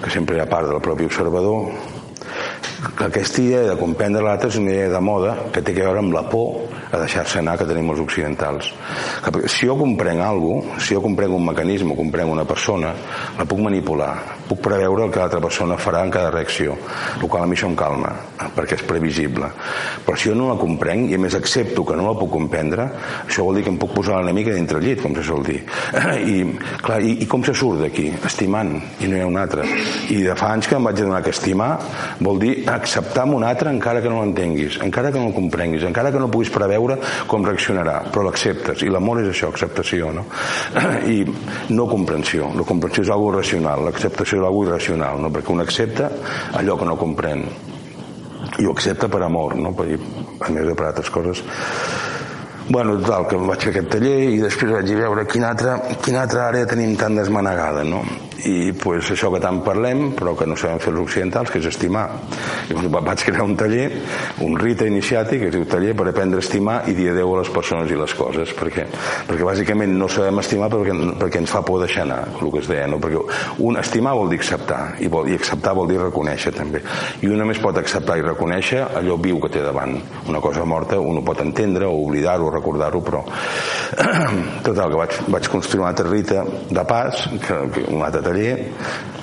[0.03, 1.71] que sempre hi ha part del propi observador,
[2.95, 6.03] que aquesta idea de comprendre l'altre és una idea de moda que té a veure
[6.03, 8.71] amb la por a deixar-se anar que tenim els occidentals.
[9.25, 12.93] Que si jo comprenc alguna si jo comprenc un mecanisme, comprenc una persona,
[13.39, 14.13] la puc manipular,
[14.49, 16.77] puc preveure el que l'altra persona farà en cada reacció,
[17.21, 18.13] el qual a mi això em calma,
[18.57, 19.51] perquè és previsible.
[20.05, 22.89] Però si jo no la comprenc i a més accepto que no la puc comprendre,
[23.27, 25.61] això vol dir que em puc posar l'enemic dintre el llit, com se sol dir.
[26.35, 26.37] I,
[26.83, 28.11] clar, i, i com se surt d'aquí?
[28.27, 29.67] Estimant, i no hi ha un altre.
[30.13, 31.73] I de fa anys que em vaig adonar que estimar
[32.21, 36.13] vol dir acceptar un altre encara que no l'entenguis, encara que no el comprenguis, encara
[36.13, 36.84] que no puguis preveure
[37.31, 38.85] com reaccionarà, però l'acceptes.
[38.85, 40.27] I l'amor és això, acceptació, no?
[41.15, 41.23] I
[41.75, 42.51] no comprensió.
[42.57, 45.33] La comprensió és algo racional, l'acceptació és algo irracional, no?
[45.35, 46.11] Perquè un accepta
[46.61, 47.47] allò que no comprèn.
[48.61, 49.75] I ho accepta per amor, no?
[49.75, 51.43] Per, a més de per altres coses.
[52.69, 55.75] Bueno, total, que vaig fer aquest taller i després vaig veure quina altra,
[56.05, 58.01] quina altra àrea tenim tan desmanegada, no?
[58.51, 61.69] I pues, això que tant parlem però que no sabem fer els occidentals que és
[61.71, 62.07] estimar.
[62.69, 63.87] Doncs, vaig crear un taller
[64.45, 67.41] un rite iniciàtic que es diu taller per aprendre a estimar i dir adeu a
[67.41, 68.55] les persones i les coses.
[68.57, 68.87] Perquè,
[69.29, 72.71] perquè bàsicament no sabem estimar perquè, perquè ens fa por deixar anar el que es
[72.71, 73.01] deia, no?
[73.03, 73.23] perquè
[73.65, 76.83] un estimar vol dir acceptar i, vol, i acceptar vol dir reconèixer també.
[77.23, 79.97] I un només pot acceptar i reconèixer allò viu que té davant.
[80.29, 83.23] Una cosa morta un ho pot entendre o oblidar-ho o recordar-ho però
[84.67, 88.59] total que vaig, vaig construir un altre rite de pas que, que un altre taller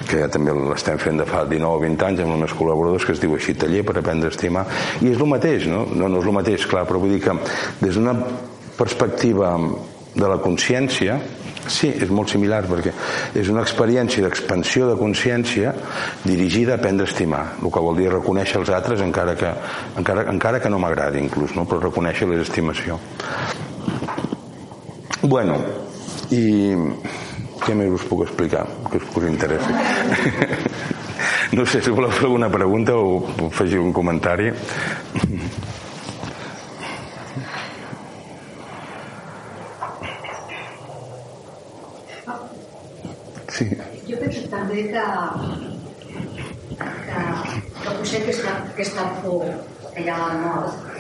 [0.08, 3.06] que ja també l'estem fent de fa 19 o 20 anys amb els meus col·laboradors
[3.08, 4.66] que es diu així taller per aprendre a estimar
[5.02, 5.86] i és el mateix, no?
[5.92, 7.36] No, no és el mateix, clar, però vull dir que
[7.84, 8.16] des d'una
[8.78, 9.54] perspectiva
[10.12, 11.20] de la consciència
[11.72, 12.92] sí, és molt similar perquè
[13.38, 15.72] és una experiència d'expansió de consciència
[16.26, 19.54] dirigida a aprendre a estimar el que vol dir reconèixer els altres encara que,
[20.02, 21.68] encara, encara que no m'agradi inclús no?
[21.70, 23.00] però reconèixer l'estimació
[25.22, 25.62] bueno
[26.34, 26.76] i
[27.62, 29.74] què més us puc explicar que us, us interessi?
[31.58, 34.52] no sé si voleu fer alguna pregunta o afegir un comentari.
[43.52, 43.68] Sí.
[44.08, 45.04] Jo penso també que,
[46.80, 47.26] que,
[47.82, 49.46] que potser aquesta, aquesta por
[49.92, 50.91] que hi ha al nord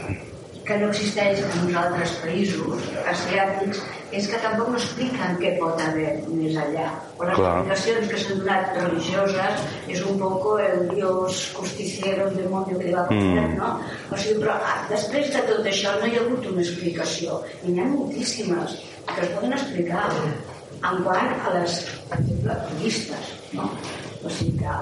[0.72, 3.82] que no existeix en uns altres països asiàtics
[4.16, 6.88] és que tampoc no expliquen què pot haver més allà.
[7.18, 7.52] O les Clar.
[7.60, 9.66] explicacions que s'han donat religioses
[9.96, 13.58] és un poc el dios justiciero, el demonio que li va mm.
[13.60, 13.74] no?
[14.12, 17.42] O sigui, però ah, després de tot això no hi ha hagut una explicació.
[17.64, 18.78] I n'hi ha moltíssimes
[19.12, 23.68] que es poden explicar en quant a les, per exemple, turistes, no?
[24.24, 24.80] O sigui que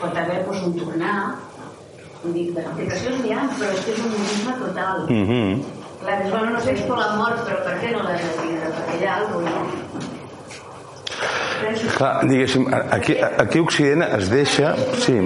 [0.00, 1.16] pot haver pues, un tornar
[2.22, 5.06] Dir, les explicacions n'hi ha, però és que és un budisme total.
[5.08, 5.62] Mm -hmm.
[6.00, 8.28] Clar, dius, bueno, no sé si la mort, però per què no l'has de?
[8.76, 10.10] Perquè hi ha alguna cosa, no?
[11.96, 14.76] Clar, diguéssim, aquí, aquí a Occident es deixa...
[15.04, 15.16] Sí.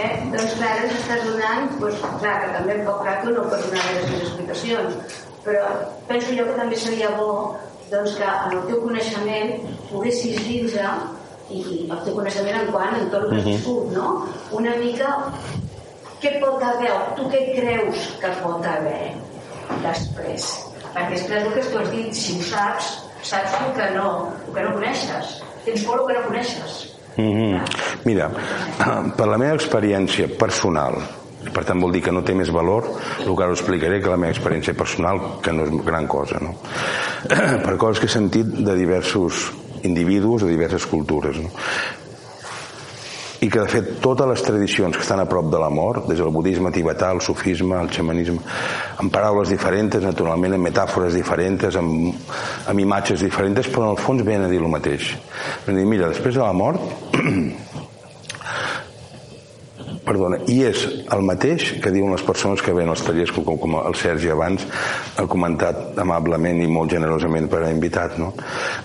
[0.00, 0.12] Eh?
[0.32, 3.82] Doncs clar, ara s'estàs donant, doncs, clar, que també en poc rato no pot donar
[3.96, 5.64] les explicacions, però
[6.08, 7.56] penso jo que també seria bo
[7.90, 9.50] doncs, que en el teu coneixement
[9.90, 10.78] poguessis dins
[11.50, 14.06] i el teu coneixement en quant en tot el que has viscut, no?
[14.54, 15.16] Una mica
[16.20, 19.14] què pot haver, tu què creus que pot haver
[19.84, 20.48] després?
[20.90, 22.90] Perquè després el que tu has dit, si ho saps,
[23.22, 24.08] saps el que no,
[24.48, 25.38] el que no coneixes.
[25.64, 26.82] Tens por el que no coneixes.
[27.16, 27.60] Mm -hmm.
[28.04, 28.30] Mira,
[29.16, 30.94] per la meva experiència personal,
[31.54, 32.84] per tant vol dir que no té més valor
[33.24, 36.52] el que ara explicaré que la meva experiència personal que no és gran cosa no?
[37.66, 39.48] per coses que he sentit de diversos
[39.82, 41.48] individus de diverses cultures no?
[43.40, 46.20] I que de fet totes les tradicions que estan a prop de la mort, des
[46.20, 48.42] del budisme tibetà, el sufisme, el xamanisme,
[49.00, 52.12] amb paraules diferents, naturalment amb metàfores diferents, amb,
[52.68, 55.14] amb imatges diferents, però en el fons venen a dir el mateix.
[55.66, 56.80] Ven dir, mira, després de la mort
[60.10, 60.82] perdona, i és
[61.14, 64.66] el mateix que diuen les persones que ven als tallers, com, com el Sergi abans
[65.16, 68.32] ha comentat amablement i molt generosament per haver invitat, no?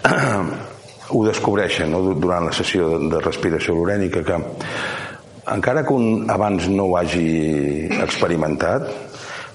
[1.09, 2.01] ho descobreixen no?
[2.13, 4.39] durant la sessió de, respiració lorènica que
[5.53, 8.89] encara que un abans no ho hagi experimentat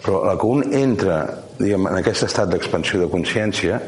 [0.05, 1.23] però que un entra
[1.59, 3.81] diguem, en aquest estat d'expansió de consciència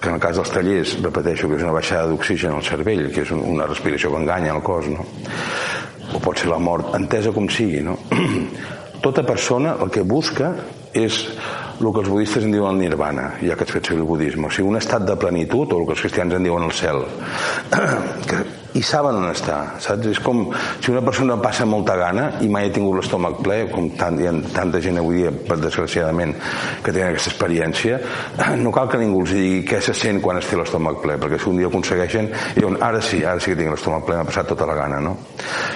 [0.00, 3.24] que en el cas dels tallers, repeteixo, que és una baixada d'oxigen al cervell, que
[3.24, 5.06] és una respiració que enganya el cos, no?
[6.14, 7.82] o pot ser la mort, entesa com sigui.
[7.82, 7.96] No?
[9.06, 10.52] Tota persona el que busca
[10.94, 11.22] és
[11.80, 14.52] el que els budistes en diuen nirvana, ja que has fet servir el budisme, o
[14.52, 17.02] sigui, un estat de plenitud, o el que els cristians en diuen el cel,
[18.28, 18.44] que
[18.76, 20.06] i saben on està, saps?
[20.10, 23.88] És com si una persona passa molta gana i mai ha tingut l'estómac ple, com
[23.98, 26.34] tant, hi ha tanta gent avui dia, per desgraciadament,
[26.84, 27.98] que tenen aquesta experiència,
[28.64, 31.40] no cal que ningú els digui què se sent quan es té l'estómac ple, perquè
[31.40, 34.52] si un dia aconsegueixen, diuen, ara sí, ara sí que tinc l'estómac ple, m'ha passat
[34.52, 35.16] tota la gana, no?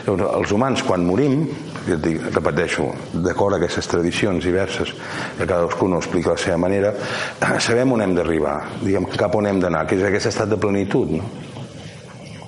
[0.06, 1.44] Llavors, els humans, quan morim,
[1.86, 2.88] jo et dic, repeteixo,
[3.26, 4.92] d'acord a aquestes tradicions diverses,
[5.38, 6.92] que cadascú no explica la seva manera,
[7.66, 11.16] sabem on hem d'arribar, diguem cap on hem d'anar, que és aquest estat de plenitud,
[11.20, 11.49] no?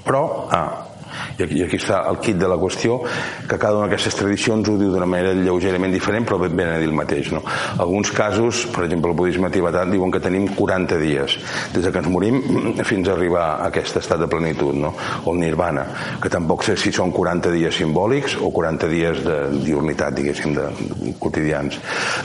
[0.02, 0.91] Però, ah,
[1.38, 3.00] i aquí, i aquí està el kit de la qüestió,
[3.48, 6.88] que cada una d'aquestes tradicions ho diu d'una manera lleugerament diferent, però ben a dir
[6.88, 7.32] el mateix.
[7.32, 7.42] No?
[7.82, 11.38] Alguns casos, per exemple, el budisme tibetà diuen que tenim 40 dies,
[11.74, 12.40] des que ens morim
[12.84, 14.92] fins a arribar a aquest estat de plenitud, no?
[15.24, 15.86] o el nirvana,
[16.22, 20.68] que tampoc sé si són 40 dies simbòlics o 40 dies de diurnitat, diguéssim, de,
[20.68, 21.78] de quotidians.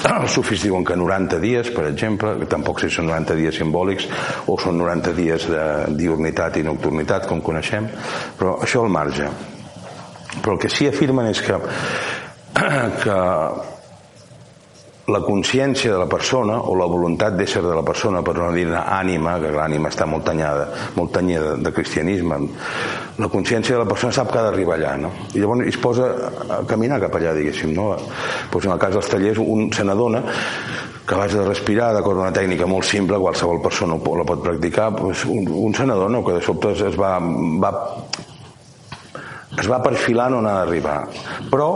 [0.07, 3.57] Els sufis diuen que 90 dies, per exemple, que tampoc sé si són 90 dies
[3.61, 4.07] simbòlics
[4.47, 5.63] o són 90 dies de
[5.97, 7.89] diurnitat i nocturnitat, com coneixem,
[8.37, 9.31] però això el marge.
[10.41, 11.57] Però el que sí afirmen és que,
[13.03, 13.17] que
[15.07, 18.65] la consciència de la persona o la voluntat d'ésser de la persona per no dir
[18.75, 20.65] ànima, que l'ànima està molt tanyada,
[20.97, 22.41] molt tanyada de cristianisme,
[23.17, 25.13] la consciència de la persona sap que ha d'arribar allà, no?
[25.31, 26.09] I llavors es posa
[26.57, 27.93] a caminar cap allà, diguéssim, no?
[28.51, 30.25] Pues en el cas dels tallers un se n'adona
[31.07, 35.23] que abans de respirar, d'acord una tècnica molt simple, qualsevol persona la pot practicar, pues
[35.23, 37.15] un, un se n'adona que de sobte es va,
[37.63, 37.71] va
[39.57, 41.01] es va perfilant on ha d'arribar.
[41.51, 41.69] Però,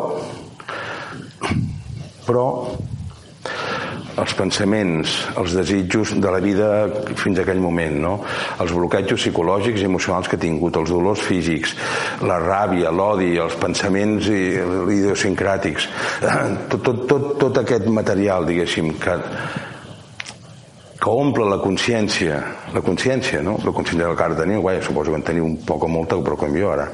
[2.28, 2.48] però
[4.22, 6.68] els pensaments, els desitjos de la vida
[7.18, 8.14] fins a aquell moment, no?
[8.62, 11.74] els bloquejos psicològics i emocionals que ha tingut, els dolors físics,
[12.28, 15.90] la ràbia, l'odi, els pensaments idiosincràtics,
[16.72, 19.18] tot, tot, tot, tot aquest material, diguéssim, que
[21.02, 22.38] que omple la consciència,
[22.76, 23.56] la consciència, no?
[23.66, 26.38] La consciència del car teniu, guai, suposo que en teniu un poc o molta, però
[26.38, 26.92] com jo ara.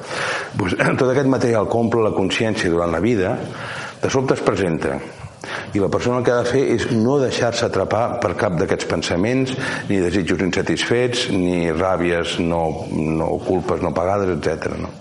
[0.56, 3.36] Pues, tot aquest material que omple la consciència durant la vida,
[4.00, 4.96] de sobte es presenta.
[5.76, 9.54] I la persona que ha de fer és no deixar-se atrapar per cap d'aquests pensaments,
[9.92, 14.72] ni desitjos insatisfets, ni ràbies no, no culpes no pagades, etc.
[14.80, 14.94] No?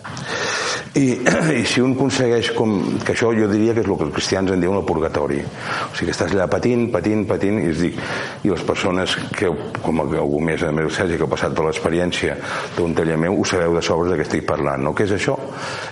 [0.96, 1.18] I,
[1.60, 4.52] i si un aconsegueix com, que això jo diria que és el que els cristians
[4.52, 7.98] en diuen el purgatori o sigui que estàs allà patint, patint, patint i, dic,
[8.46, 9.50] i les persones que
[9.82, 12.38] com algú més de meu Sergi que ha passat per l'experiència
[12.78, 14.94] d'un taller meu ho sabeu de sobres de què estic parlant no?
[14.96, 15.36] què és això?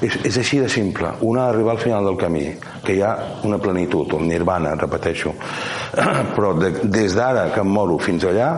[0.01, 2.47] És, és així de simple un ha d'arribar al final del camí
[2.85, 3.13] que hi ha
[3.45, 5.35] una plenitud, un nirvana repeteixo
[6.37, 8.51] però de, des d'ara que em moro fins allà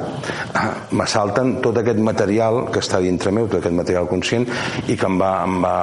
[0.98, 4.46] m'assalten tot aquest material que està dintre meu, tot aquest material conscient
[4.86, 5.76] i que em va, em va,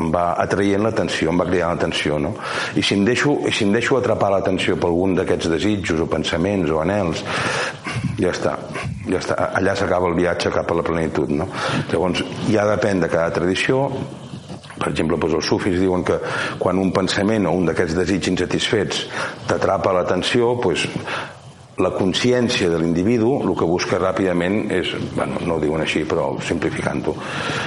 [0.00, 2.34] em em va atraient l'atenció, em va cridar l'atenció, no?
[2.74, 6.70] I si em deixo, si em deixo atrapar l'atenció per algun d'aquests desitjos o pensaments
[6.72, 7.24] o anels,
[8.20, 8.54] ja està,
[9.08, 9.40] ja està.
[9.60, 11.48] Allà s'acaba el viatge cap a la plenitud, no?
[11.90, 13.86] Llavors, ja depèn de cada tradició,
[14.76, 16.18] per exemple, doncs els sufis diuen que
[16.60, 19.06] quan un pensament o un d'aquests desitjos insatisfets
[19.48, 20.84] t'atrapa l'atenció, doncs
[21.76, 26.30] la consciència de l'individu el que busca ràpidament és, bueno, no ho diuen així, però
[26.40, 27.12] simplificant-ho,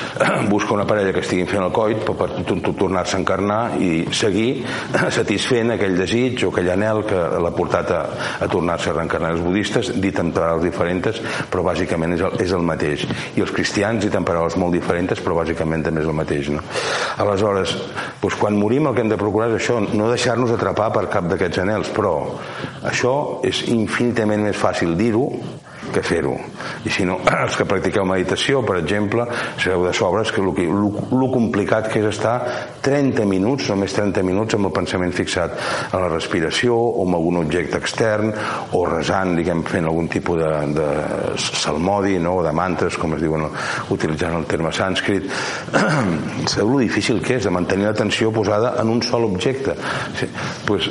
[0.53, 4.63] busca una parella que estiguin fent el coit per, per tornar-se a encarnar i seguir
[5.19, 7.99] satisfent aquell desig o aquell anel que l'ha portat a,
[8.41, 9.35] a tornar-se a reencarnar.
[9.35, 11.21] Els budistes, dit en paraules diferents,
[11.53, 13.05] però bàsicament és el, és el mateix.
[13.37, 16.49] I els cristians, dit en paraules molt diferents, però bàsicament també és el mateix.
[16.55, 16.65] No?
[17.21, 17.75] Aleshores,
[18.23, 21.29] doncs quan morim el que hem de procurar és això, no deixar-nos atrapar per cap
[21.29, 22.15] d'aquests anels, però
[22.89, 23.13] això
[23.45, 25.27] és infinitament infinitament més fàcil dir-ho
[25.89, 26.35] que fer-ho.
[26.85, 29.25] I si no, els que practiqueu meditació, per exemple,
[29.59, 32.35] sabeu de sobres que el, complicat que és estar
[32.85, 35.55] 30 minuts, només 30 minuts, amb el pensament fixat
[35.91, 38.31] a la respiració o amb algun objecte extern
[38.77, 40.89] o resant, diguem, fent algun tipus de, de
[41.37, 42.37] salmodi no?
[42.39, 43.47] o de mantres, com es diuen
[43.95, 45.29] utilitzant el terme sànscrit.
[46.51, 49.75] sabeu lo difícil que és de mantenir l'atenció posada en un sol objecte.
[50.19, 50.29] Sí,
[50.67, 50.89] pues,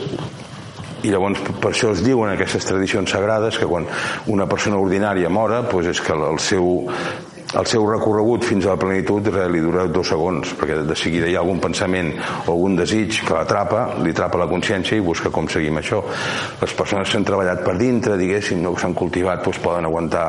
[1.03, 3.87] i llavors per això es diuen aquestes tradicions sagrades que quan
[4.27, 6.71] una persona ordinària mora doncs és que el seu
[7.57, 11.37] el seu recorregut fins a la plenitud li dura dos segons, perquè de seguida hi
[11.37, 12.11] ha algun pensament
[12.45, 16.03] o algun desig que l'atrapa, li atrapa la consciència i busca com seguim això.
[16.61, 20.27] Les persones que s'han treballat per dintre, diguéssim, no, que s'han cultivat, doncs poden aguantar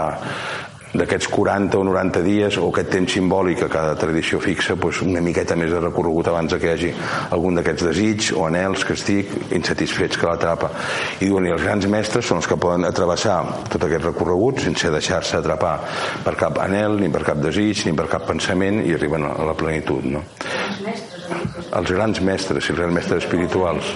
[0.94, 5.22] d'aquests 40 o 90 dies o aquest temps simbòlic a cada tradició fixa doncs una
[5.22, 6.90] miqueta més de recorregut abans que hi hagi
[7.36, 10.72] algun d'aquests desig o anels que estic insatisfets que l'atrapa
[11.20, 13.38] i diuen i els grans mestres són els que poden atrevessar
[13.70, 15.76] tot aquest recorregut sense deixar-se atrapar
[16.26, 19.58] per cap anel ni per cap desig ni per cap pensament i arriben a la
[19.58, 20.26] plenitud no?
[21.70, 23.94] Els grans mestres els grans mestres espirituals?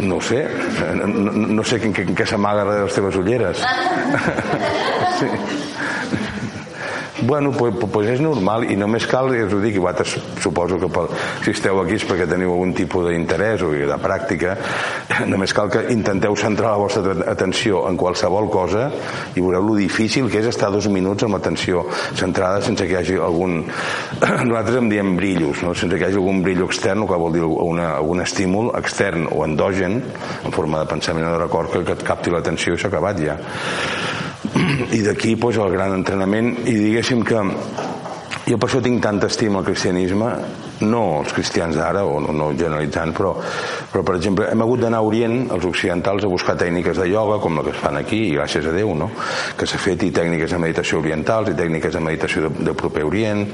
[0.00, 0.44] No ho sé,
[0.98, 3.64] no, no, no sé què, què s'amaga darrere les teves ulleres.
[5.18, 5.26] Sí.
[7.22, 10.86] Bueno, pues, pues és normal i només cal, ja us ho dic, vosaltres suposo que
[10.92, 11.08] pel,
[11.42, 14.54] si esteu aquí és perquè teniu algun tipus d'interès o de pràctica,
[15.32, 18.86] només cal que intenteu centrar la vostra atenció en qualsevol cosa
[19.34, 21.82] i veureu lo difícil que és estar dos minuts amb l'atenció
[22.14, 23.64] centrada sense que hi hagi algun...
[24.48, 25.74] Nosaltres en diem brillos, no?
[25.74, 29.42] sense que hi hagi algun brillo extern, que vol dir una, algun estímul extern o
[29.42, 29.98] endogen,
[30.44, 33.26] en forma de pensament o de record, que, que et capti l'atenció i s'ha acabat
[33.26, 33.38] ja
[34.98, 37.42] i d'aquí pues, el gran entrenament i diguéssim que
[38.48, 40.32] jo per això tinc tanta estima al cristianisme
[40.88, 43.34] no els cristians d'ara o no, no generalitzant però,
[43.92, 47.40] però per exemple hem hagut d'anar a Orient els occidentals a buscar tècniques de ioga
[47.42, 49.10] com la que es fan aquí i gràcies a Déu no?
[49.58, 53.04] que s'ha fet i tècniques de meditació orientals i tècniques de meditació de, de proper
[53.08, 53.44] Orient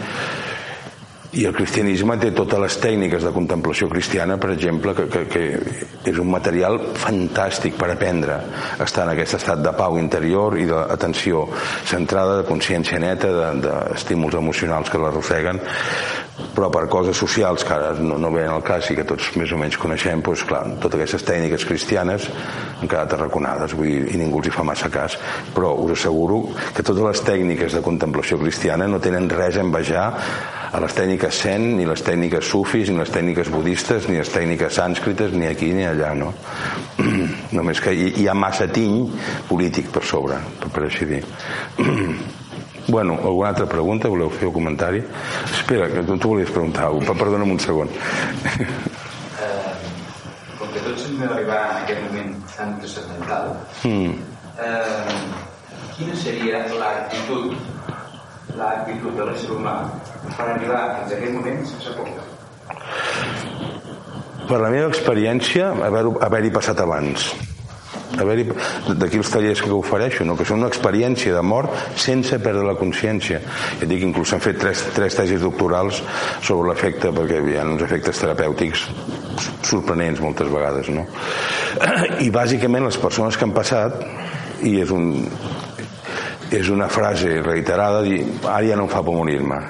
[1.34, 6.10] i el cristianisme té totes les tècniques de contemplació cristiana, per exemple, que, que, que
[6.10, 8.38] és un material fantàstic per aprendre.
[8.78, 11.46] A estar en aquest estat de pau interior i d'atenció
[11.90, 13.32] centrada, de consciència neta,
[13.64, 15.60] d'estímuls de, emocionals que l'arrosseguen,
[16.54, 19.52] però per coses socials que ara no, no venen al cas i que tots més
[19.54, 22.26] o menys coneixem, doncs clar, totes aquestes tècniques cristianes
[22.80, 25.18] han quedat arraconades vull dir, i ningú els hi fa massa cas,
[25.54, 30.08] però us asseguro que totes les tècniques de contemplació cristiana no tenen res a envejar
[30.74, 34.74] a les tècniques zen, ni les tècniques sufis, ni les tècniques budistes, ni les tècniques
[34.74, 36.32] sànscrites, ni aquí ni allà, no?
[37.56, 39.04] Només que hi, hi ha massa tiny
[39.46, 41.22] polític per sobre, per així dir.
[42.86, 44.10] Bueno, alguna altra pregunta?
[44.12, 44.98] Voleu fer un comentari?
[45.46, 47.18] Espera, que tu volies preguntar alguna cosa.
[47.22, 47.88] Perdona'm un segon.
[47.88, 49.70] Eh,
[50.58, 53.54] com que tots hem d'arribar en aquest moment tan transcendental,
[53.88, 54.12] mm.
[54.68, 55.16] eh,
[55.96, 57.56] quina seria l'actitud
[58.58, 59.74] l'actitud de l'ésser humà
[60.36, 62.12] per arribar fins a aquest moment sense por?
[64.44, 67.32] Per la meva experiència, haver-hi haver passat abans
[68.20, 68.44] haver
[68.98, 70.36] d'aquí els tallers que ofereixo no?
[70.38, 73.40] que són una experiència de mort sense perdre la consciència
[73.80, 76.02] ja dic, inclús han fet tres, tres tesis doctorals
[76.44, 78.86] sobre l'efecte perquè hi ha uns efectes terapèutics
[79.66, 81.06] sorprenents moltes vegades no?
[82.26, 83.98] i bàsicament les persones que han passat
[84.64, 85.10] i és un,
[86.52, 89.62] és una frase reiterada dir, ara ja no em fa por morir-me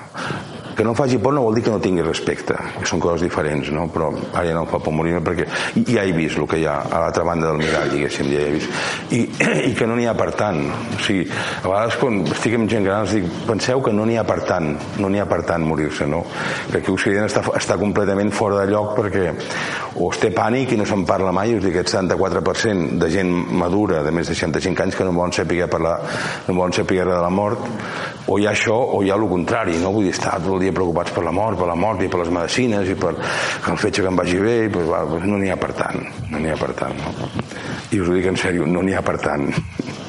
[0.74, 3.70] que no faci por no vol dir que no tingui respecte que són coses diferents
[3.74, 3.86] no?
[3.92, 5.46] però ara ja no em fa por morir-me perquè
[5.88, 8.52] ja he vist el que hi ha a l'altra banda del mirall diguéssim, ja he
[8.56, 9.22] vist i,
[9.70, 11.26] i que no n'hi ha per tant o sigui,
[11.62, 14.40] a vegades quan estic amb gent gran els dic, penseu que no n'hi ha per
[14.48, 16.24] tant no n'hi ha per tant morir-se no?
[16.70, 19.30] que aquí Occident està, està completament fora de lloc perquè
[19.94, 23.30] o es té pànic i no se'n parla mai us dic, aquest 74% de gent
[23.54, 25.98] madura de més de 65 anys que no volen saber parlar
[26.48, 27.62] no volen saber de la mort
[28.26, 29.92] o hi ha això o hi ha el contrari no?
[29.94, 32.24] vull dir, està tot el dia preocupats per la mort, per la mort i per
[32.24, 35.38] les medicines i per el fetge que em vagi bé i pues, va, pues no
[35.40, 37.14] n'hi ha per tant no n'hi ha per tant no?
[37.94, 39.46] i us ho dic en sèrio, no n'hi ha per tant.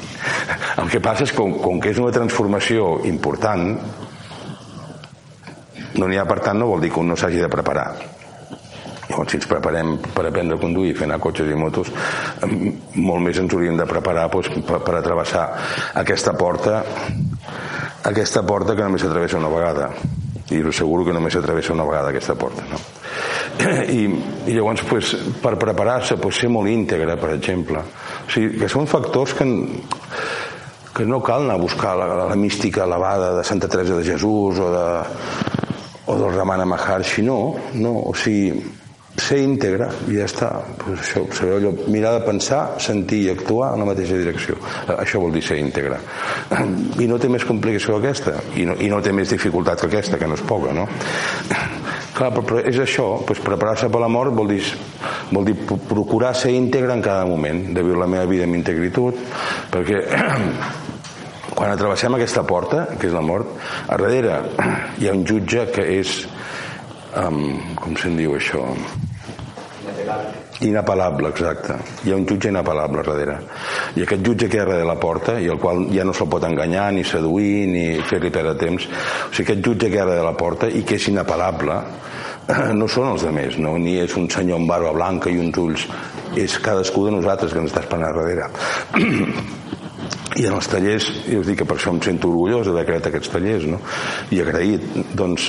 [0.80, 3.68] El que passa és que com, com que és una transformació important
[5.96, 7.88] no n'hi ha per tant no vol dir que un no s'hagi de preparar.
[9.06, 11.92] Llavors, si ens preparem per aprendre a conduir, fer anar cotxes i motos,
[12.42, 15.46] molt més ens hauríem de preparar doncs, per, per atravessar
[16.02, 16.82] aquesta porta
[18.06, 19.92] aquesta porta que només s'atravessa una vegada
[20.50, 22.80] i us asseguro que només s'atravessa una vegada aquesta porta no?
[23.98, 24.02] I,
[24.46, 28.90] i llavors pues, per preparar-se pues, ser molt íntegre per exemple o sigui, que són
[28.90, 29.48] factors que
[30.96, 34.04] que no cal anar a buscar la, la, la mística elevada de Santa Teresa de
[34.04, 34.86] Jesús o, de,
[36.06, 38.62] o del Ramana Maharshi no, no o sigui
[39.16, 40.50] ser íntegre i ja està.
[40.80, 44.58] Pues això, saber allò, mirar de pensar sentir i actuar en la mateixa direcció.
[44.96, 45.98] Això vol dir ser íntegre
[47.02, 49.90] i no té més complicació que aquesta i no, i no té més dificultat que
[49.90, 50.86] aquesta que no és poca no?
[52.16, 54.62] clar, però és això pues preparar-se per la mort vol dir,
[55.30, 59.20] vol dir procurar ser íntegre en cada moment de viure la meva vida amb integritud
[59.72, 60.02] perquè
[61.56, 63.56] quan atravessem aquesta porta que és la mort
[63.88, 64.40] a darrere
[65.00, 66.22] hi ha un jutge que és
[67.16, 68.64] um, com se'n diu això
[70.66, 71.76] inapel·lable, exacte.
[72.04, 73.36] Hi ha un jutge inapel·lable darrere.
[73.96, 76.30] I aquest jutge que hi ha darrere la porta i el qual ja no se'l
[76.32, 78.88] pot enganyar, ni seduir ni fer-li perdre temps.
[78.88, 81.80] O sigui, aquest jutge que hi ha darrere la porta i que és inapel·lable
[82.80, 83.76] no són els altres, no?
[83.78, 85.86] ni és un senyor amb barba blanca i uns ulls.
[86.36, 88.50] És cadascú de nosaltres que ens està esperant darrere.
[90.36, 93.06] I en els tallers, i us dic que per això em sento orgullós d'haver creat
[93.08, 93.78] aquests tallers no?
[94.34, 94.84] i agraït,
[95.16, 95.48] doncs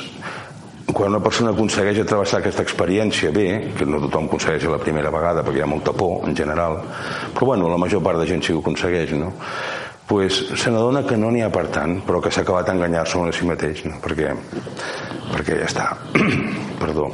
[0.94, 5.44] quan una persona aconsegueix travessar aquesta experiència bé, que no tothom aconsegueix la primera vegada
[5.44, 6.80] perquè hi ha molta por en general,
[7.34, 9.34] però bueno, la major part de gent sí que ho aconsegueix, no?
[10.08, 13.32] pues se n'adona que no n'hi ha per tant, però que s'ha acabat enganyar-se a
[13.36, 14.00] si mateix, no?
[14.00, 14.32] perquè,
[15.34, 15.90] perquè ja està.
[16.82, 17.12] Perdó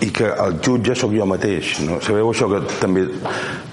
[0.00, 1.98] i que el jutge sóc jo mateix no?
[2.04, 3.06] sabeu això que també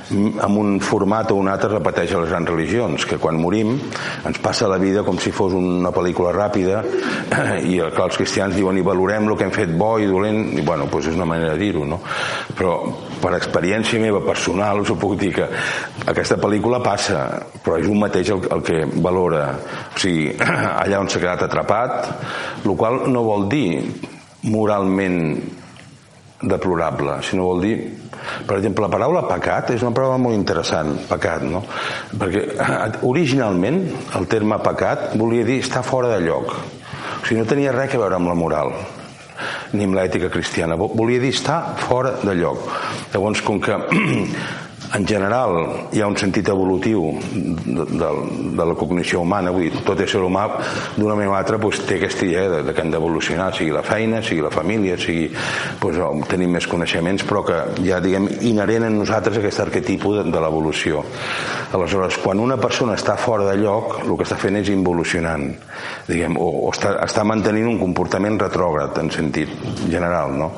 [0.10, 4.40] en un format o un altre repeteix a les grans religions que quan morim ens
[4.44, 6.80] passa la vida com si fos una pel·lícula ràpida
[7.72, 10.64] i clar, els cristians diuen i valorem el que hem fet bo i dolent i
[10.64, 12.00] bueno, doncs és una manera de dir-ho no?
[12.56, 12.78] però
[13.22, 15.50] per experiència meva personal us ho puc dir que
[16.08, 17.28] aquesta pel·lícula passa
[17.64, 20.32] però és un mateix el, el que valora o sigui,
[20.84, 23.68] allà on s'ha quedat atrapat el qual no vol dir
[24.48, 25.67] moralment
[26.42, 27.78] deplorable, sinó vol dir
[28.48, 31.64] per exemple, la paraula pecat és una paraula molt interessant, pecat, no?
[32.20, 33.80] Perquè eh, originalment
[34.20, 36.54] el terme pecat volia dir estar fora de lloc.
[36.54, 38.74] O sigui, no tenia res a veure amb la moral
[39.74, 40.78] ni amb l'ètica cristiana.
[40.80, 42.68] Volia dir estar fora de lloc.
[43.14, 43.78] Llavors, com que
[44.96, 48.10] en general hi ha un sentit evolutiu de, de,
[48.58, 50.46] de la cognició humana, vull dir, tot ésser humà
[50.96, 53.84] d'una manera o altra doncs, té aquesta idea de, de que han d'evolucionar, sigui la
[53.84, 55.28] feina, sigui la família, sigui
[55.82, 60.44] doncs, tenir més coneixements, però que ja diguem inherent en nosaltres aquest arquetipo de, de
[60.44, 61.04] l'evolució.
[61.76, 65.50] Aleshores, quan una persona està fora de lloc, el que està fent és involucionant,
[66.08, 69.52] diguem, o, o està, està mantenint un comportament retrògrad en sentit
[69.88, 70.54] general, no?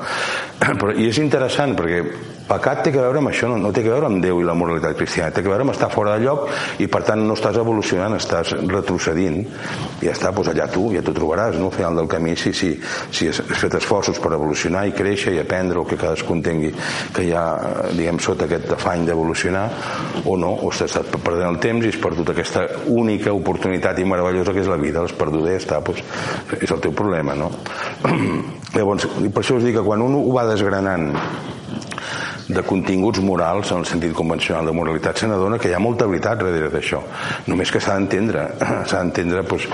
[0.80, 2.04] Però, I és interessant perquè
[2.50, 4.56] pecat té que veure amb això, no, no té que veure amb Déu i la
[4.58, 6.48] moralitat cristiana, té que veure amb estar fora de lloc
[6.82, 11.02] i per tant no estàs evolucionant, estàs retrocedint i ja està, doncs allà tu, ja
[11.06, 11.70] t'ho trobaràs no?
[11.70, 12.72] al final del camí, si, si,
[13.14, 16.72] si has fet esforços per evolucionar i créixer i aprendre o que cadascú entengui
[17.14, 17.44] que hi ha,
[17.94, 19.66] diguem, sota aquest afany d'evolucionar
[20.24, 24.54] o no, o estàs perdent el temps i has perdut aquesta única oportunitat i meravellosa
[24.56, 26.02] que és la vida, l'has perdut i ja està, doncs
[26.60, 27.52] és el teu problema, no?
[28.76, 31.10] Llavors, per això us dic que quan un ho va desgranant
[32.50, 36.08] de continguts morals en el sentit convencional de moralitat se n'adona que hi ha molta
[36.10, 37.02] veritat darrere d'això.
[37.46, 38.46] Només que s'ha d'entendre
[38.88, 39.68] s'ha d'entendre doncs,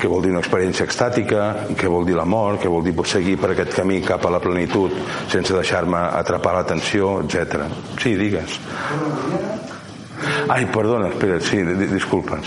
[0.00, 1.48] què vol dir una experiència extàtica
[1.78, 4.92] què vol dir l'amor, què vol dir seguir per aquest camí cap a la plenitud
[5.32, 7.64] sense deixar-me atrapar l'atenció, etc.
[8.02, 8.58] Sí, digues.
[10.48, 12.38] Ai, perdona, espera, sí, disculpa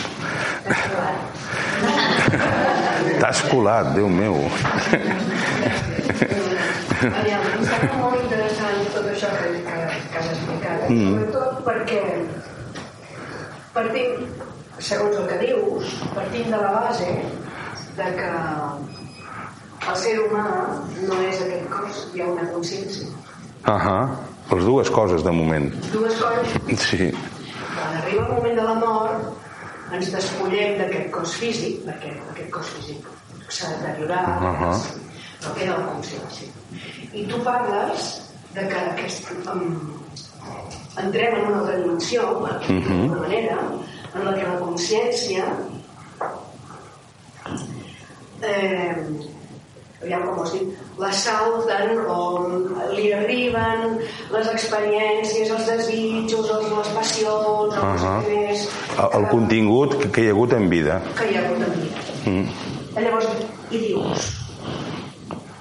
[3.22, 4.38] T'has colat, Déu meu.
[7.02, 8.41] Aviam, em sembla molt interessant
[8.94, 9.78] tot això que, que,
[10.12, 11.12] que has explicat, mm.
[11.12, 12.02] sobretot perquè
[13.76, 14.26] partim,
[14.80, 17.10] segons el que dius, partim de la base
[17.98, 18.32] de que
[19.92, 20.46] el ser humà
[21.08, 23.10] no és aquest cos, hi ha una consciència.
[23.72, 23.98] Ahà,
[24.52, 25.70] les dues coses de moment.
[25.94, 26.88] Dues coses?
[26.88, 27.12] Sí.
[27.72, 29.30] Quan arriba el moment de la mort,
[29.96, 33.08] ens despullem d'aquest cos físic, perquè aquest cos físic
[33.52, 34.76] s'ha deteriorat, uh -huh.
[35.42, 36.48] però queda la consciència.
[37.14, 39.78] I tu parles de que aquest, um,
[40.98, 43.20] entrem en una altra dimensió, d'alguna uh -huh.
[43.20, 43.58] manera,
[44.16, 45.44] en la que la consciència
[48.42, 48.96] eh,
[50.02, 52.20] aviam com ho dit, la salten o
[52.96, 54.00] li arriben
[54.34, 58.20] les experiències, els desitjos, els, les passions, els uh -huh.
[58.28, 58.68] més...
[58.98, 61.02] El, el contingut que hi ha hagut en vida.
[61.18, 62.00] Que hi ha hagut en vida.
[62.26, 62.48] Mm.
[63.04, 63.28] Llavors,
[63.72, 64.20] i dius,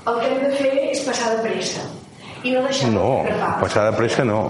[0.07, 2.00] el que hem de fer és passar de pressa
[2.43, 3.61] i no deixar-nos no, atrapar.
[3.61, 4.41] passar de pressa no.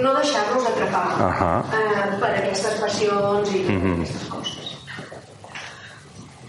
[0.00, 1.58] No deixar-nos atrapar uh -huh.
[1.78, 3.94] eh, per aquestes passions i mm -hmm.
[3.94, 4.66] aquestes coses.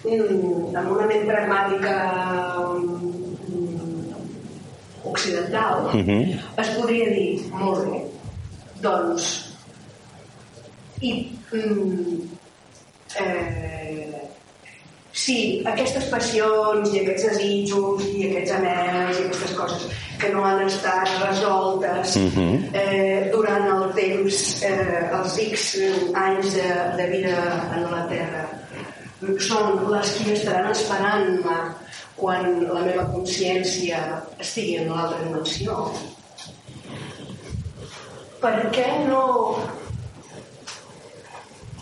[0.04, 1.96] Mm, amb una ment pragmàtica
[2.74, 3.22] mm,
[5.04, 6.40] occidental mm -hmm.
[6.62, 8.00] es podria dir molt bé
[8.82, 9.54] doncs
[11.02, 11.12] i
[11.54, 12.18] mm,
[13.20, 14.22] eh,
[15.12, 19.84] si aquestes passions i aquests desitjos i aquests anells i aquestes coses
[20.22, 22.32] que no han estat resoltes uh mhm.
[22.38, 22.70] -huh.
[22.74, 25.78] eh, durant el temps, eh, els X
[26.14, 27.38] anys de, de vida
[27.76, 28.46] en la Terra,
[29.40, 31.58] són les que estaran esperant-me
[32.16, 33.98] quan la meva consciència
[34.40, 35.94] estigui en l'altra dimensió.
[38.42, 39.26] Per què no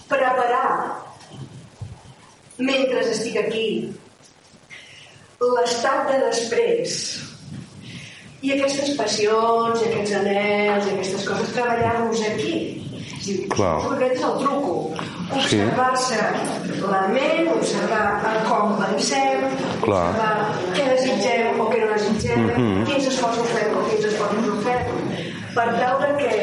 [0.09, 0.71] preparar
[2.57, 3.67] mentre estic aquí
[5.39, 7.28] l'estat de després
[8.41, 12.59] i aquestes passions aquests anells aquestes coses treballar-los aquí
[13.51, 13.73] Clar.
[13.93, 14.75] aquest és el truco
[15.39, 16.77] observar-se sí.
[16.85, 18.05] la ment observar
[18.47, 19.43] com pensem
[19.83, 20.05] Clar.
[20.07, 20.31] observar
[20.77, 22.87] què desitgem o què no desitgem mm -hmm.
[22.87, 24.83] quins esforços fem o quins esforços no fem
[25.53, 26.33] per tal que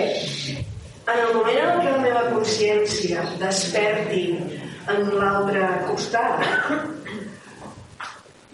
[1.06, 4.24] en el moment en què la meva consciència desperti
[4.92, 6.42] en l'altre costat,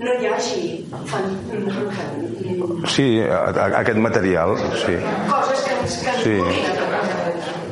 [0.02, 0.62] no hi hagi
[2.92, 4.96] Sí, aquest material, sí.
[5.30, 6.36] coses que ens, que ens Sí.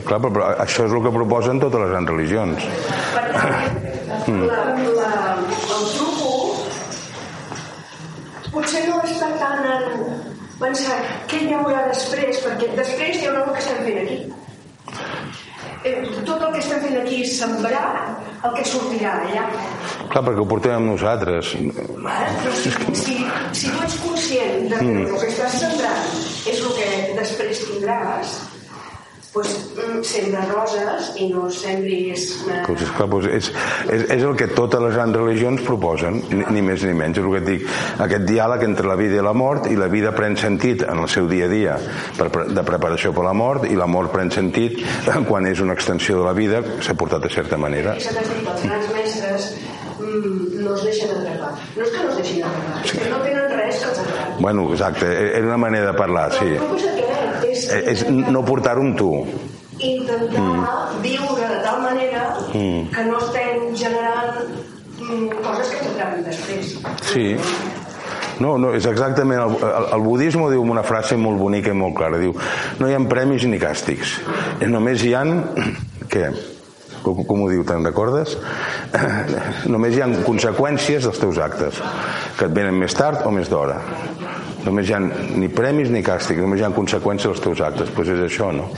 [0.06, 2.64] Clar, però, però això és el que proposen totes les grans religions.
[3.14, 3.78] Per tant,
[4.30, 4.42] Mm.
[4.46, 4.64] la,
[5.00, 6.30] la, el truco
[8.52, 9.84] potser no està tant en
[10.60, 10.96] pensar
[11.30, 14.18] què hi haurà després, perquè després hi haurà el que estem fent aquí.
[15.84, 15.94] Eh,
[16.26, 17.86] tot el que estem fent aquí és sembrar
[18.44, 19.44] el que sortirà allà.
[20.10, 21.52] Clar, perquè ho portem amb nosaltres.
[22.04, 22.30] Vale?
[22.40, 22.72] Però si,
[23.02, 23.18] si,
[23.60, 26.16] si tu ets conscient de que el que estàs sembrant
[26.50, 26.88] és el que
[27.20, 28.38] després tindràs,
[29.34, 32.24] doncs mm, sembra roses i no sembris...
[32.50, 33.50] eh, Pues, esclar, pues és,
[33.92, 37.20] és, és el que totes les grans religions proposen, ni, ni més ni menys.
[37.20, 37.66] És el que et dic,
[38.06, 41.08] aquest diàleg entre la vida i la mort, i la vida pren sentit en el
[41.12, 41.76] seu dia a dia
[42.18, 44.80] per, de preparació per la mort, i la mort pren sentit
[45.28, 47.94] quan és una extensió de la vida s'ha portat de certa manera.
[47.94, 49.50] I s'ha dit, els grans mestres
[50.00, 51.52] mm, no es deixen atrapar.
[51.76, 54.42] No és que no es deixin atrapar, és que no tenen res que els atrapi.
[54.42, 56.50] Bueno, exacte, era una manera de parlar, sí.
[56.58, 57.09] Però el truc
[57.68, 59.10] és Eh, no portar-ho amb tu.
[59.80, 62.90] intentar viure de tal manera Mm.
[62.94, 64.42] que no estem generant
[65.00, 66.74] mm, coses que atrapin després.
[67.02, 67.36] Sí.
[68.40, 69.40] No, no, és exactament...
[69.40, 72.16] El, el, el budisme diu una frase molt bonica i molt clara.
[72.18, 72.32] Diu,
[72.80, 74.18] no hi ha premis ni càstigs.
[74.60, 75.44] Eh, Només hi han...
[76.12, 76.30] Què?
[77.02, 78.36] Com, com ho diu, te'n recordes?
[79.72, 81.80] Només hi ha conseqüències dels teus actes,
[82.38, 83.78] que et venen més tard o més d'hora.
[84.66, 87.88] Només hi ha ni premis ni càstigs, només hi ha conseqüències dels teus actes.
[87.88, 88.68] Doncs pues és això, no?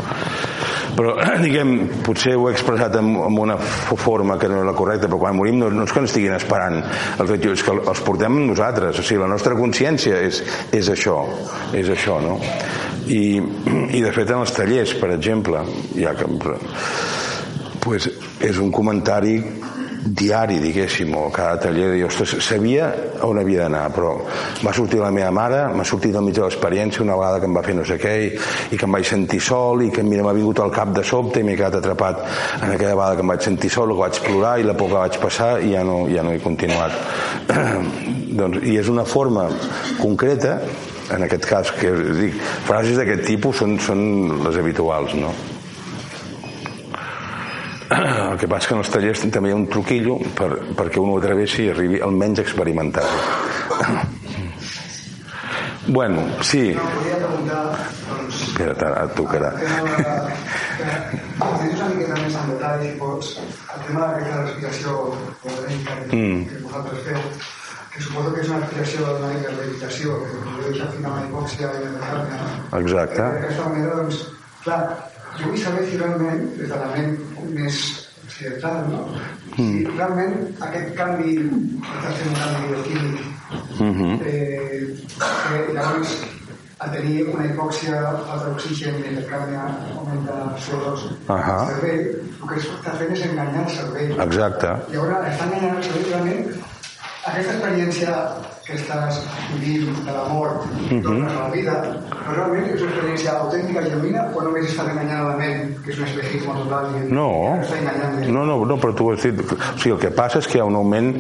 [0.97, 1.15] Però,
[1.45, 1.73] diguem,
[2.07, 5.39] potser ho he expressat amb, amb una forma que no és la correcta, però quan
[5.39, 6.81] morim no, no és que ens estiguin esperant
[7.23, 9.01] els és que els portem nosaltres.
[9.01, 10.43] O sigui, la nostra consciència és,
[10.73, 11.19] és això,
[11.79, 12.39] és això, no?
[13.13, 13.25] I,
[13.99, 15.65] I de fet en els tallers, per exemple,
[15.99, 16.29] ja que
[17.83, 18.07] pues
[18.43, 19.41] és un comentari
[20.03, 22.89] diari, diguéssim, o cada taller dir, ostres, sabia
[23.23, 24.17] on havia d'anar, però
[24.65, 27.55] va sortir la meva mare, m'ha sortit al mig de l'experiència una vegada que em
[27.55, 28.31] va fer no sé què, i,
[28.75, 31.41] i que em vaig sentir sol, i que mira, m'ha vingut al cap de sobte
[31.41, 32.25] i m'he quedat atrapat
[32.61, 34.99] en aquella vegada que em vaig sentir sol, que vaig plorar i la por que
[34.99, 36.99] vaig passar i ja no, ja no he continuat.
[38.43, 39.47] doncs, I és una forma
[40.01, 40.59] concreta
[41.13, 44.07] en aquest cas, que dic, frases d'aquest tipus són, són
[44.47, 45.35] les habituals, no?
[47.93, 50.49] El que passa que en els tallers també hi ha un truquillo per,
[50.79, 53.05] perquè un ho atravessi i arribi almenys a experimentar
[55.87, 56.73] Bueno, sí.
[56.77, 57.63] No, volia preguntar,
[58.07, 58.37] doncs...
[58.47, 59.49] Espera't, ara et tocarà.
[59.51, 59.65] De...
[59.67, 63.33] que ens diguis una miqueta més en detall, si pots,
[63.75, 66.45] el tema d'aquesta respiració orgànica que, Mm.
[66.53, 67.21] que vosaltres feu,
[67.93, 71.73] que suposo que és una respiració d'una hipermeditació, que podeu deixar fins a la hipòxia
[71.75, 72.39] i la carne?
[72.39, 73.23] I Exacte.
[73.27, 74.23] D'aquesta manera, doncs,
[74.63, 74.81] clar,
[75.41, 77.17] jo vull saber si realment, des de la ment
[77.57, 77.79] més
[78.27, 79.01] occidental, no?
[79.57, 80.37] Si realment
[80.69, 81.39] aquest canvi,
[81.81, 83.19] està fent un canvi bioquímic,
[83.79, 84.21] Mhm.
[84.25, 86.15] eh, que llavors
[86.83, 89.57] a tenir una hipòxia, falta d'oxigen i el carne
[89.97, 91.59] augmenta CO2 Ahà.
[91.61, 92.01] al cervell,
[92.43, 94.21] el que està fent és enganyar el cervell.
[94.27, 94.67] Exacte.
[94.93, 96.43] Llavors està enganyant el cervell realment
[97.25, 98.17] aquesta experiència
[98.67, 99.19] que estàs
[99.59, 101.75] vivint de la mort i tornes a la vida,
[102.13, 105.73] però realment és una experiència autèntica i genuïna o només estàs enganyant a la ment,
[105.83, 107.29] que és un espejisme total i No,
[108.29, 109.43] no, no, no, però tu ho has dit.
[109.43, 111.17] O sigui, el que passa és que hi ha un augment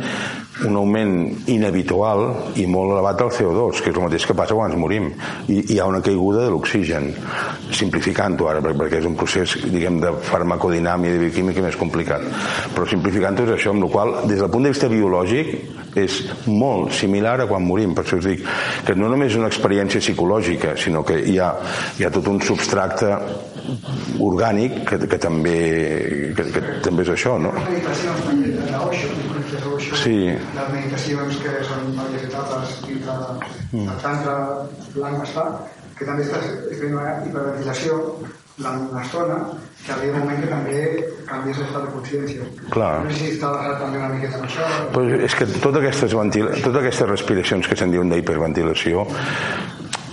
[0.68, 1.14] un augment
[1.51, 2.24] inhabitual
[2.60, 5.10] i molt elevat del CO2, que és el mateix que passa quan ens morim.
[5.52, 7.10] I hi ha una caiguda de l'oxigen,
[7.72, 12.26] simplificant-ho ara, perquè és un procés, diguem, de farmacodinàmia i de bioquímica més complicat.
[12.76, 15.55] Però simplificant-ho és això, amb la qual des del punt de vista biològic,
[15.98, 17.94] és molt similar a quan morim.
[17.97, 18.47] Per això us dic
[18.86, 21.52] que no només és una experiència psicològica, sinó que hi ha,
[21.98, 23.12] hi ha tot un substracte
[24.22, 25.59] orgànic que, que també
[26.36, 27.52] que, que també és això, no?
[29.94, 30.16] Sí.
[30.32, 33.12] les meditacions que són diverses etapes dintre
[33.73, 33.86] Mm.
[33.89, 34.35] del tantra
[34.94, 35.44] blanc està,
[35.98, 36.44] que també estàs
[36.81, 37.98] fent una hiperventilació
[38.56, 39.36] durant una estona,
[39.86, 42.43] que arriba un moment que també canvies l'estat de consciència.
[42.70, 43.05] Clar.
[43.05, 44.66] No sé si està basat també una miqueta en això.
[44.93, 49.06] Pues és que totes aquestes, ventila, totes aquestes respiracions que se'n diuen d'hiperventilació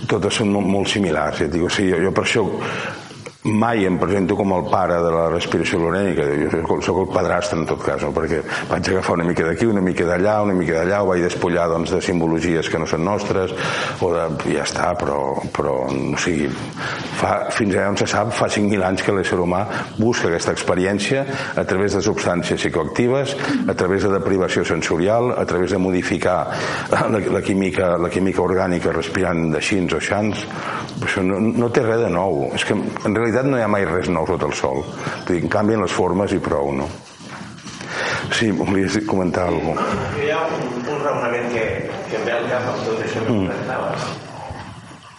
[0.08, 2.42] totes són molt, molt similars ja et dic, o sigui, jo, jo per això
[3.42, 7.64] mai em presento com el pare de la respiració lorènica jo soc el padrastre en
[7.70, 8.10] tot cas no?
[8.12, 11.64] perquè vaig agafar una mica d'aquí, una mica d'allà una mica d'allà, ho vaig despullar
[11.72, 13.54] doncs, de simbologies que no són nostres
[14.04, 16.50] o de, ja està, però, però o sigui,
[17.16, 19.62] fa, fins allà on se sap fa 5.000 anys que l'ésser humà
[19.96, 21.24] busca aquesta experiència
[21.56, 23.34] a través de substàncies psicoactives
[23.64, 26.36] a través de deprivació sensorial a través de modificar
[26.92, 30.44] la, la, química, la química orgànica respirant de xins o xans.
[31.00, 32.50] Això no, no té res de nou.
[32.52, 34.82] És que en realitat realitat no hi ha mai res nou sota el sol.
[35.26, 36.88] Vull dir, canvien les formes i prou, no?
[38.34, 40.08] Sí, volies comentar alguna cosa.
[40.18, 41.64] Hi ha un, un raonament que,
[42.10, 43.46] que em ve al cap amb tot això que mm.
[43.46, 44.08] comentaves,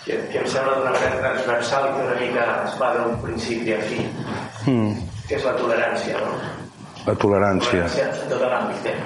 [0.05, 3.81] que, que em sembla d'una manera transversal que una mica es va d'un principi a
[3.87, 4.03] fi,
[4.67, 5.09] mm.
[5.29, 6.37] que és la tolerància, no?
[7.07, 7.85] La tolerància.
[7.85, 8.97] La tolerància en tot l'àmbit, eh?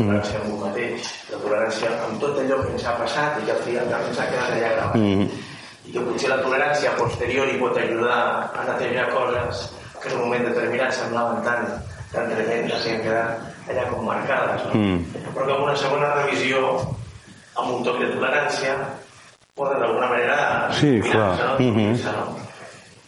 [0.00, 3.48] La tolerància amb un mateix, la tolerància amb tot allò que ens ha passat i
[3.48, 5.00] que al final ens ha quedat allà gravat.
[5.00, 5.48] Mm.
[5.90, 8.18] I que potser la tolerància posterior hi pot ajudar
[8.54, 9.62] a netejar coses
[9.98, 11.64] que en un moment determinat semblaven tan,
[12.12, 14.78] tan tremendes i han quedat allà com marcades, no?
[14.78, 15.24] Mm.
[15.34, 16.60] però que amb una segona revisió,
[17.58, 18.76] amb un toc de tolerància,
[19.58, 20.38] poden d'alguna manera
[20.78, 21.34] sí, clar.
[21.42, 21.58] no?
[21.58, 21.92] Mm -hmm.
[22.06, 22.38] no?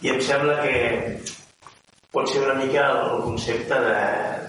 [0.01, 0.75] I em sembla que
[2.11, 3.99] pot ser una mica el concepte de,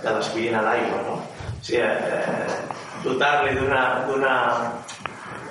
[0.02, 1.14] de l'aspirina a l'aigua, no?
[1.14, 2.58] O sigui, eh,
[3.04, 4.42] dotar-li d'una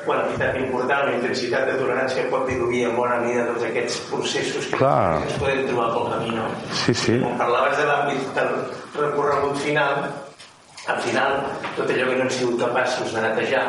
[0.05, 4.79] quantitat important, una intensitat de tolerància pot diluir en bona mida tots aquests processos que,
[4.81, 5.21] Clar.
[5.27, 6.35] es poden trobar pel camí.
[6.37, 6.49] No?
[6.83, 7.17] Sí, sí.
[7.23, 8.53] Com parlaves de l'àmbit del
[8.99, 10.05] recorregut final,
[10.91, 11.39] al final,
[11.77, 13.65] tot allò que no hem sigut capaços de netejar,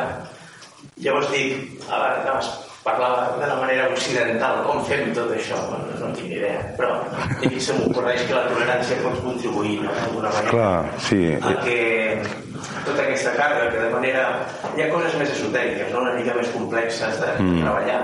[1.01, 2.53] llavors dic, abans
[2.85, 5.57] parlava de la manera occidental, com fem tot això?
[5.71, 10.29] Bueno, no tinc idea, però aquí se m'ocorreix que la tolerància pot contribuir, no?, d'alguna
[10.35, 10.51] manera.
[10.51, 11.21] Clar, sí.
[11.41, 11.79] A que
[12.87, 14.23] tota aquesta càrrega, que de manera...
[14.75, 17.61] Hi ha coses més esotèriques, no?, una mica més complexes de, mm.
[17.63, 17.99] treballar,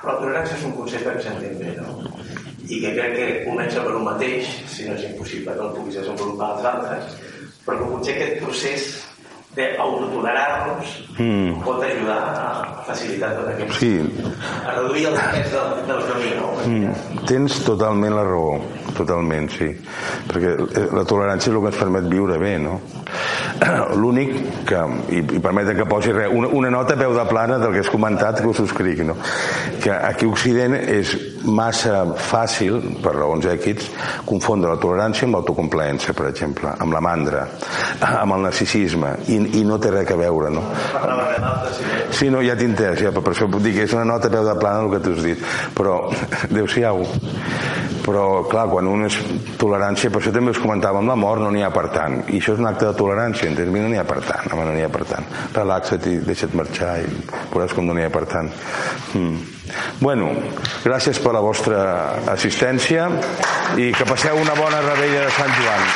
[0.00, 1.96] però la tolerància és un concepte que s'entén bé, no?
[2.64, 5.98] I que crec que comença per un mateix, si no és impossible que el puguis
[6.00, 7.18] desenvolupar als altres,
[7.64, 8.88] però que potser aquest procés
[9.54, 11.62] d'autotolerar-nos mm.
[11.62, 13.92] pot ajudar a facilitar tot aquest sí.
[14.66, 16.48] a reduir el pes del, del camí no?
[16.66, 17.26] mm.
[17.30, 18.58] tens totalment la raó
[18.94, 19.70] totalment, sí
[20.30, 22.80] perquè eh, la tolerància és el que ens permet viure bé no?
[24.00, 24.34] l'únic
[24.66, 24.80] que
[25.14, 27.84] i, i permeten que posi res, una, una nota a peu de plana del que
[27.84, 29.16] has comentat que ho subscric no?
[29.82, 31.14] que aquí a Occident és
[31.44, 33.90] massa fàcil per raons èquits
[34.26, 37.46] confondre la tolerància amb l'autocomplaença per exemple, amb la mandra
[38.10, 40.64] amb el narcisisme i i no té res a veure, no?
[42.14, 44.54] Sí, no, ja entès, ja, per això puc dir que és una nota peu de
[44.60, 45.46] plana el que tu has dit,
[45.76, 45.96] però,
[46.46, 47.04] adeu-siau,
[48.04, 49.16] però, clar, quan un és
[49.60, 52.38] tolerància, per això també us comentava, amb la mort no n'hi ha per tant, i
[52.38, 53.72] això és un acte de tolerància, entens?
[53.72, 55.26] No n'hi ha per tant, home, no n'hi ha per tant.
[55.56, 57.10] Relaxa't i deixa't marxar i
[57.52, 58.52] veuràs com no n'hi ha per tant.
[59.14, 59.54] Mm.
[60.00, 60.28] Bueno,
[60.84, 61.80] gràcies per la vostra
[62.34, 63.08] assistència
[63.80, 65.88] i que passeu una bona rebella de Sant Joan.